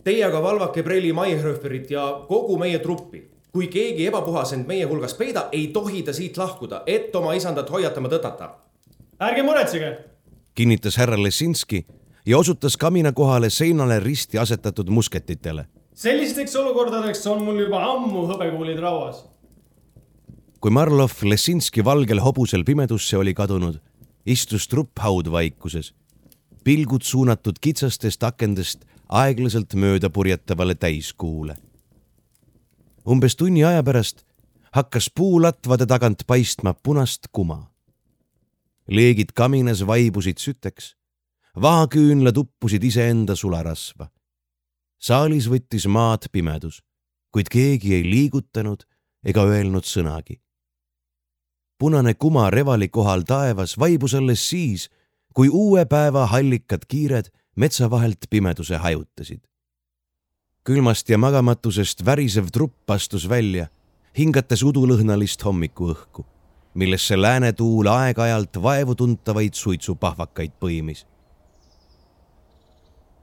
[0.04, 3.30] Teie aga valvake Preili Maierhöferit ja kogu meie truppi.
[3.54, 7.70] kui keegi ebapuhas end meie hulgast peida, ei tohi ta siit lahkuda, et oma isandat
[7.70, 8.50] hoiatama tõtata.
[9.20, 9.98] ärge muretsege.
[10.56, 11.86] kinnitas härra Lesinski
[12.26, 15.66] ja osutas kamina kohale seinale risti asetatud musketitele.
[15.94, 19.26] sellisteks olukordadeks on mul juba ammu hõbekuulid rauas.
[20.60, 23.80] kui Marlov Lesinski valgel hobusel pimedusse oli kadunud,
[24.26, 25.94] istus trupp haudvaikuses,
[26.64, 31.56] pilgud suunatud kitsastest akendest aeglaselt mööda purjetavale täiskuule.
[33.08, 34.24] umbes tunni aja pärast
[34.72, 37.72] hakkas puulatvade tagant paistma punast kuma.
[38.88, 40.96] leegid kaminas vaibusid süteks,
[41.62, 44.10] vahaküünlad uppusid iseenda sularasva.
[45.00, 46.82] saalis võttis maad pimedus,
[47.32, 48.84] kuid keegi ei liigutanud
[49.26, 50.42] ega öelnud sõnagi.
[51.78, 54.90] punane kuma revali kohal taevas vaibus alles siis,
[55.34, 59.42] kui uue päeva hallikad kiired metsa vahelt pimeduse hajutasid.
[60.64, 63.68] külmast ja magamatusest värisev trupp astus välja,
[64.18, 66.26] hingates udulõhnalist hommikuõhku,
[66.74, 71.06] millesse lääne tuul aeg-ajalt vaevutuntavaid suitsupahvakaid põimis.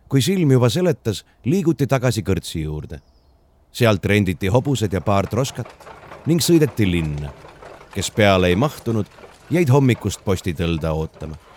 [0.09, 3.01] kui silm juba seletas, liiguti tagasi kõrtsi juurde.
[3.73, 5.69] sealt renditi hobused ja paar troskat
[6.27, 7.33] ning sõideti linna.
[7.95, 9.07] kes peale ei mahtunud,
[9.51, 11.50] jäid hommikust postitõlda ootama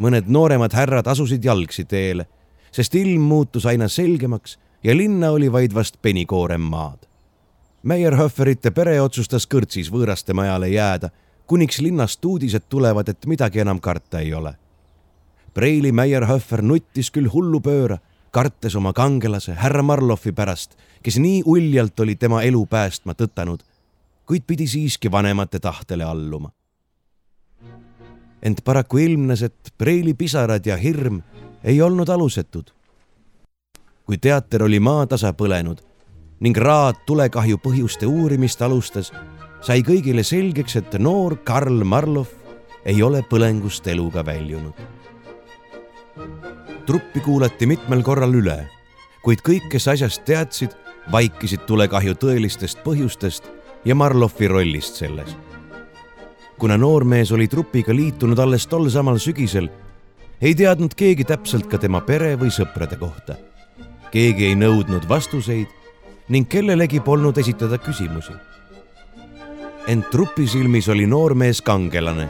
[0.00, 2.26] mõned nooremad härrad asusid jalgsi teele,
[2.72, 7.06] sest ilm muutus aina selgemaks ja linna oli vaid vast penikoorem maad.
[7.82, 11.10] Meyerhöferite pere otsustas kõrtsis võõraste majale jääda,
[11.46, 14.54] kuniks linnast uudised tulevad, et midagi enam karta ei ole.
[15.54, 17.98] Preili Meyerhöfer nuttis küll hullupööra,
[18.30, 23.64] kartes oma kangelase härra Marlofi pärast, kes nii uljalt oli tema elu päästma tõtanud,
[24.26, 26.52] kuid pidi siiski vanemate tahtele alluma
[28.42, 31.20] ent paraku ilmnes, et preili pisarad ja hirm
[31.64, 32.70] ei olnud alusetud.
[34.04, 35.78] kui teater oli maatasa põlenud
[36.40, 39.12] ning Raad tulekahju põhjuste uurimist alustas,
[39.60, 42.32] sai kõigile selgeks, et noor Karl Marlov
[42.84, 44.74] ei ole põlengust eluga väljunud.
[46.86, 48.66] truppi kuulati mitmel korral üle,
[49.22, 50.74] kuid kõik, kes asjast teadsid,
[51.12, 53.46] vaikisid tulekahju tõelistest põhjustest
[53.84, 55.49] ja Marlovi rollist selles
[56.60, 59.70] kuna noormees oli trupiga liitunud alles tol samal sügisel,
[60.40, 63.36] ei teadnud keegi täpselt ka tema pere või sõprade kohta.
[64.10, 65.68] keegi ei nõudnud vastuseid
[66.28, 68.32] ning kellelegi polnud esitada küsimusi.
[69.86, 72.28] ent trupi silmis oli noormees kangelane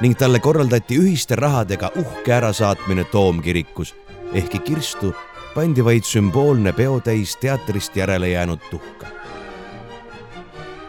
[0.00, 3.94] ning talle korraldati ühiste rahadega uhke ärasaatmine toomkirikus,
[4.34, 5.14] ehkki kirstu
[5.54, 9.06] pandi vaid sümboolne peotäis teatrist järele jäänud tuhka.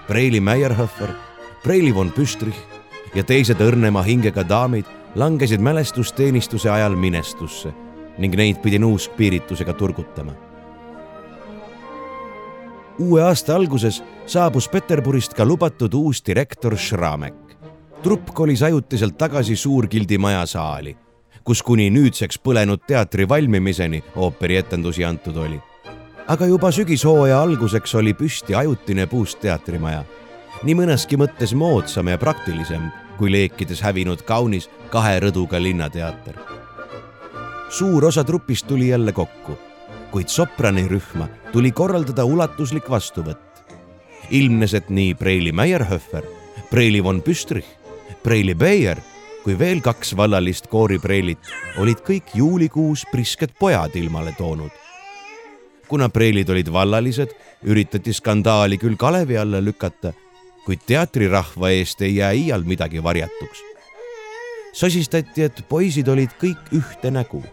[0.07, 1.24] Preili Meyerhofer
[1.65, 2.57] Preili von Püstrich
[3.17, 4.85] ja teised õrnema hingega daamid
[5.17, 7.71] langesid mälestusteenistuse ajal minestusse
[8.21, 10.35] ning neid pidi nuuskpiiritusega turgutama.
[12.99, 17.57] uue aasta alguses saabus Peterburist ka lubatud uus direktor Šramek.
[18.03, 20.95] trupp kolis ajutiselt tagasi Suurgildi maja saali,
[21.43, 25.59] kus kuni nüüdseks põlenud teatri valmimiseni ooperietendusi antud oli.
[26.27, 30.03] aga juba sügishooaja alguseks oli püsti ajutine puust teatrimaja
[30.65, 32.87] nii mõneski mõttes moodsam ja praktilisem
[33.19, 36.35] kui leekides hävinud kaunis kahe rõduga linnateater.
[37.69, 39.57] suur osa trupist tuli jälle kokku,
[40.11, 43.37] kuid sopranirühma tuli korraldada ulatuslik vastuvõtt.
[44.29, 46.23] ilmnes, et nii Preili Meyerhöfer,
[46.69, 47.67] Preili von Püstrich,
[48.23, 48.97] Preili Beier
[49.43, 51.37] kui veel kaks vallalist kooripreilit
[51.77, 54.71] olid kõik juulikuus prisked pojad ilmale toonud.
[55.87, 57.29] kuna preilid olid vallalised,
[57.63, 60.13] üritati skandaali küll kalevi alla lükata
[60.65, 63.63] kuid teatrirahva eest ei jää iial midagi varjatuks.
[64.73, 67.43] sosistati, et poisid olid kõik ühte nägu,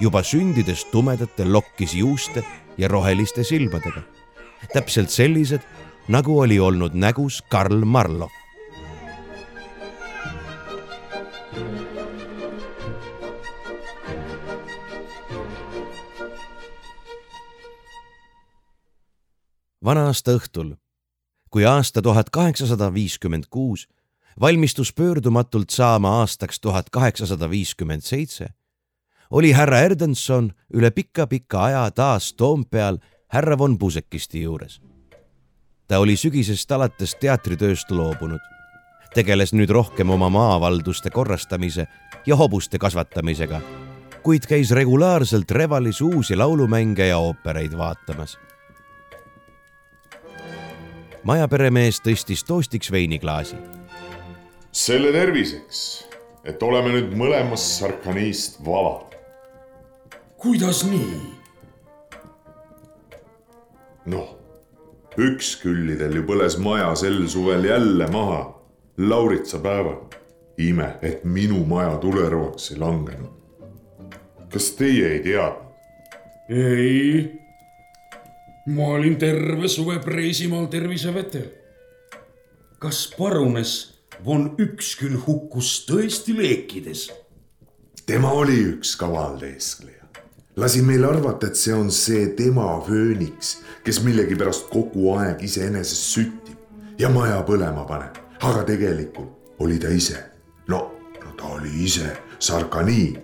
[0.00, 2.44] juba sündides tumedate lokkis juuste
[2.78, 4.02] ja roheliste silmadega.
[4.72, 5.60] täpselt sellised,
[6.08, 8.30] nagu oli olnud nägus Karl Marlov.
[19.86, 20.72] vana aasta õhtul
[21.56, 23.86] kui aasta tuhat kaheksasada viiskümmend kuus
[24.40, 28.46] valmistus pöördumatult saama aastaks tuhat kaheksasada viiskümmend seitse,
[29.30, 32.98] oli härra Erdenson üle pika-pika aja taas Toompeal
[33.32, 34.80] härra von Pusekisti juures.
[35.88, 38.40] ta oli sügisest alates teatritööst loobunud,
[39.14, 41.86] tegeles nüüd rohkem oma maavalduste korrastamise
[42.26, 43.60] ja hobuste kasvatamisega,
[44.22, 48.36] kuid käis regulaarselt Revalis uusi laulumänge ja oopereid vaatamas
[51.26, 53.56] majaperemees tõstis toostiks veiniklaasi.
[54.72, 55.78] selle terviseks,
[56.44, 59.16] et oleme nüüd mõlemast sarkaniist vabad.
[60.36, 61.20] kuidas nii?
[64.06, 64.28] noh,
[65.18, 68.42] üksküllidel ju põles maja sel suvel jälle maha,
[68.98, 70.04] lauritsa päeval.
[70.58, 73.34] ime, et minu maja tuleroaks ei langenud.
[74.52, 75.66] kas teie ei teadnud?
[76.48, 77.45] ei.
[78.66, 81.44] Ma olin terve suve Preisimaal tervisevetel.
[82.78, 83.94] kas parunes
[84.24, 87.10] von Üksküll hukkus tõesti leekides?
[88.06, 90.04] tema oli üks kaval teeskleja.
[90.56, 96.98] lasi meil arvata, et see on see tema fööniks, kes millegipärast kogu aeg iseenesest süttib
[96.98, 100.24] ja maja põlema paneb, aga tegelikult oli ta ise.
[100.68, 100.90] no,
[101.24, 103.18] no ta oli ise Sarkanii.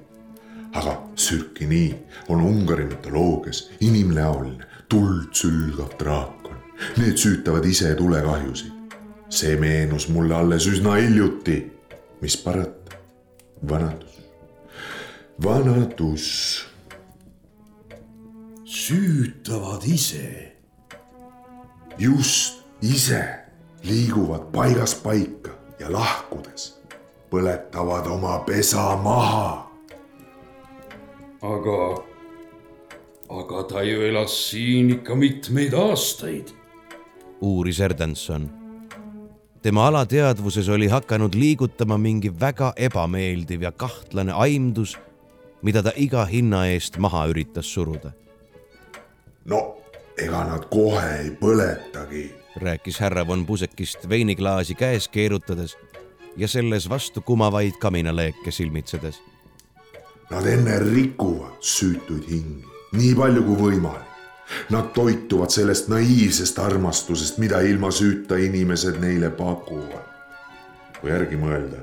[0.73, 1.95] aga Sürkini
[2.29, 6.61] on Ungari mütoloogias inimnäoline tuld sülgav draakon.
[7.01, 8.73] Need süütavad ise tulekahjusid.
[9.33, 11.73] see meenus mulle alles üsna hiljuti.
[12.21, 12.99] mis parata,
[13.69, 14.13] vanadus
[15.45, 16.67] vanadus.
[18.65, 20.53] süütavad ise.
[21.99, 23.39] just, ise
[23.83, 26.79] liiguvad paigast paika ja lahkudes
[27.31, 29.67] põletavad oma pesa maha.
[31.43, 32.03] aga,
[33.41, 36.53] aga ta ju elas siin ikka mitmeid aastaid.
[37.41, 38.51] uuris Erdenson
[39.63, 44.99] tema alateadvuses oli hakanud liigutama mingi väga ebameeldiv ja kahtlane aimdus
[45.63, 48.13] mida ta iga hinna eest maha üritas suruda.
[49.45, 49.77] no
[50.19, 55.77] ega nad kohe ei põletagi, rääkis härra von Pusekist veiniklaasi käes keerutades
[56.37, 59.23] ja selles vastu kumavaid kaminaleeke silmitsedes.
[60.31, 64.09] Nad enne rikuvad süütuid hingi, nii palju kui võimalik.
[64.71, 70.11] Nad toituvad sellest naiivsest armastusest, mida ilma süüta inimesed neile pakuvad.
[71.01, 71.81] kui järgi mõelda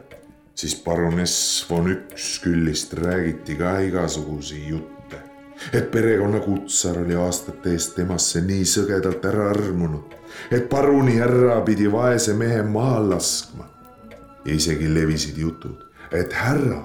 [0.59, 5.17] siis paruness von Üksküllist räägiti ka igasuguseid jutte.
[5.73, 10.15] et perekonna kutsar oli aastate eest temasse nii sõgedalt ära armunud,
[10.51, 13.67] et paruni härra pidi vaese mehe maha laskma.
[14.45, 16.83] ja isegi levisid jutud, et härra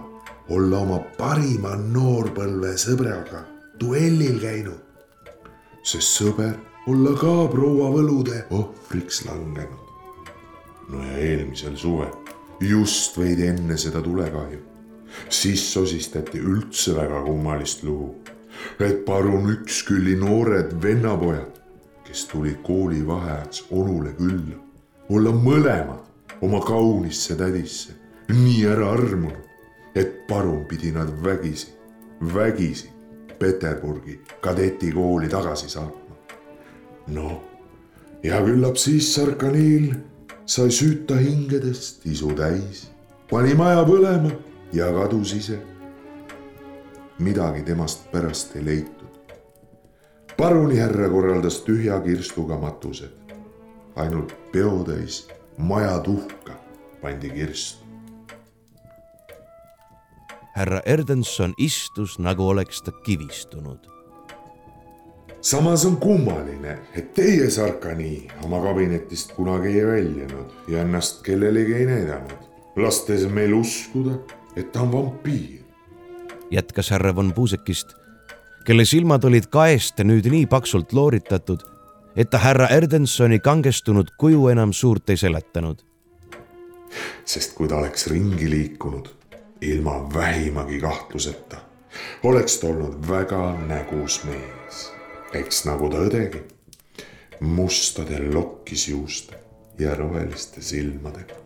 [0.48, 4.80] olla oma parima noorpõlve sõbraga duellil käinud.
[5.82, 6.54] sest sõber
[6.88, 9.88] olla ka proua võlude ohvriks langenud.
[10.88, 12.12] no ja eelmisel suvel
[12.60, 14.60] just veidi enne seda tulekahju.
[15.28, 18.14] siis sosistati üldse väga kummalist lugu,
[18.80, 21.60] et parun Ükskülli noored vennapojad,
[22.04, 24.58] kes tulid koolivaheajaks onule külla,
[25.10, 27.94] olla mõlemad oma kaunisse tädisse
[28.28, 29.44] nii ära armunud,
[29.94, 31.70] et parun pidi nad vägisi,
[32.34, 32.93] vägisi
[33.38, 36.16] Peterburgi kadetikooli tagasi saatma.
[37.06, 37.42] noh,
[38.22, 39.94] ja küllap siis Sarkanil
[40.46, 42.88] sai süüta hingedest isu täis,
[43.30, 44.32] pani maja põlema
[44.72, 45.58] ja kadus ise.
[47.18, 49.34] midagi temast pärast ei leitud.
[50.36, 53.34] parunihärra korraldas tühja kirstuga matused.
[53.96, 55.28] ainult peotäis
[55.58, 56.52] maja tuhka
[57.02, 57.83] pandi kirstu.
[60.54, 63.94] Härra Erdenson istus, nagu oleks ta kivistunud
[65.44, 71.86] samas on kummaline, et teie, Sarkani, oma kabinetist kunagi ei väljunud ja ennast kellelegi ei
[71.86, 72.32] näidanud,
[72.76, 74.16] lastes meil uskuda,
[74.56, 75.60] et ta on vampiir.
[76.50, 77.92] jätkas härra von Puusekist,
[78.64, 81.60] kelle silmad olid kaest nüüd nii paksult looritatud,
[82.16, 85.84] et ta härra Erdensoni kangestunud kuju enam suurt ei seletanud.
[87.24, 89.08] sest kui ta oleks ringi liikunud
[89.64, 91.56] ilma vähimagi kahtluseta,
[92.22, 94.94] oleks ta olnud väga nägus mees
[95.34, 96.42] eks nagu ta õdegi,
[97.44, 99.38] mustade lokkisjuuste
[99.78, 101.40] ja roheliste silmadega.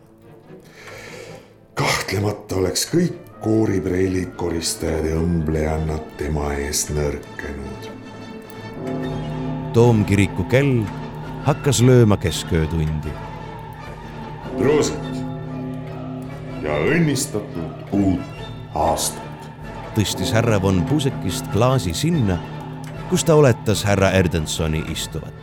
[1.73, 7.89] kahtlemata oleks kõik kooripreilid, koristajad ja õmblejannad tema eest nõrkenud.
[9.73, 10.83] toomkiriku kell
[11.45, 13.13] hakkas lööma kesköötundi.
[14.59, 15.18] roosit
[16.69, 18.45] ja õnnistatud uut
[18.77, 19.49] aastat.
[19.97, 22.37] tõstis härra von Pusekist klaasi sinna
[23.09, 25.33] kus ta oletas härra Erdensoni istuvat.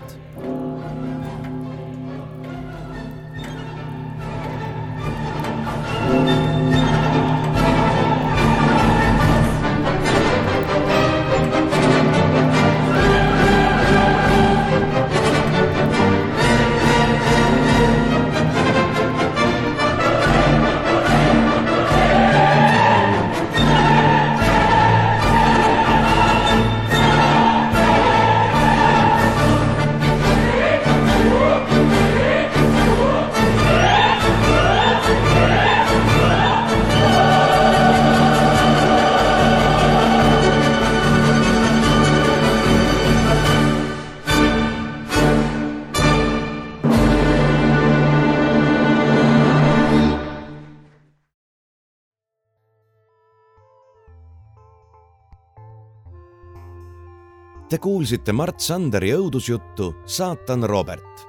[57.76, 61.26] Te kuulsite Mart Sanderi õudusjuttu Saatan Robert.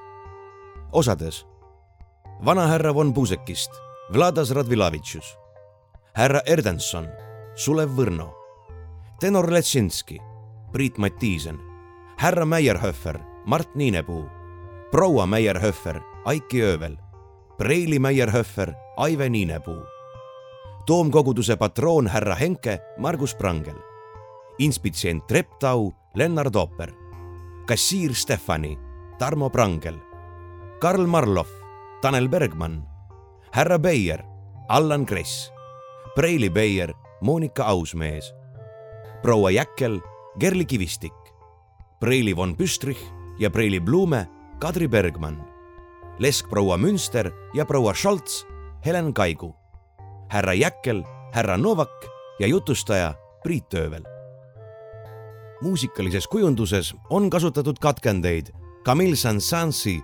[0.92, 1.46] osades.
[2.44, 3.70] Vanahärra von Puusekist
[4.12, 5.36] Vladas Radvilavitšus,
[6.16, 7.04] härra Erdenson,
[7.54, 8.30] Sulev Võrno,
[9.20, 10.16] tenor Letšinski,
[10.72, 11.58] Priit Mattiisen,
[12.16, 14.24] härra Meierhöfer, Mart Niinepuu,
[14.90, 16.96] proua Meierhöfer, Aiki Öövel,
[17.58, 19.82] Preili Meierhöfer, Aive Niinepuu,
[20.86, 23.76] toomkoguduse patroon härra Henke, Margus Prangel,
[24.58, 26.90] inspitsient Treptau, Lennart Ooper,
[27.66, 28.76] kassiir Stefani,
[29.20, 30.00] Tarmo Prangel,
[30.80, 31.46] Karl Marlov,
[32.02, 32.82] Tanel Bergmann,
[33.52, 34.24] härra Beier,
[34.68, 35.52] Allan Kress,
[36.16, 38.34] Preili Beier, Monika Ausmees,
[39.22, 40.00] proua Jäkkel,
[40.40, 41.14] Gerli Kivistik,
[42.00, 43.06] Preili von Püstrich
[43.38, 44.26] ja Preili Blume,
[44.58, 45.38] Kadri Bergmann,
[46.18, 48.42] leskproua Münster ja proua Scholz,
[48.84, 49.54] Helen Kaigu,
[50.30, 53.14] härra Jäkkel, härra Novak ja jutustaja
[53.44, 54.17] Priit Öövel.
[55.62, 58.46] Muusikalises kujunduses on kasutatud katkendeid
[58.84, 60.02] Camille Saint-Saensi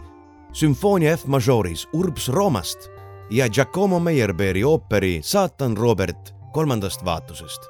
[0.53, 2.89] sümfoonia F-majooris Urbs Roomast
[3.31, 7.63] ja Giacomo Meyerbeeri ooperi Saatan Robert kolmandast vaatusest.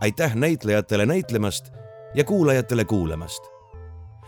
[0.00, 1.66] aitäh näitlejatele näitlemast
[2.14, 3.44] ja kuulajatele kuulamast.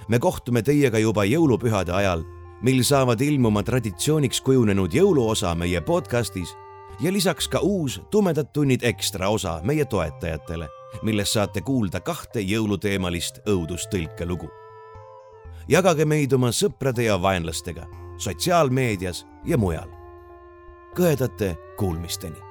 [0.09, 2.23] me kohtume teiega juba jõulupühade ajal,
[2.63, 6.57] mil saavad ilmuma traditsiooniks kujunenud jõuluosa meie podcastis
[7.01, 10.69] ja lisaks ka uus Tumedad tunnid ekstra osa meie toetajatele,
[11.03, 14.49] milles saate kuulda kahte jõuluteemalist õudustõlkelugu.
[15.69, 17.87] jagage meid oma sõprade ja vaenlastega
[18.17, 19.89] sotsiaalmeedias ja mujal.
[20.95, 22.48] kõhedate kuulmisteni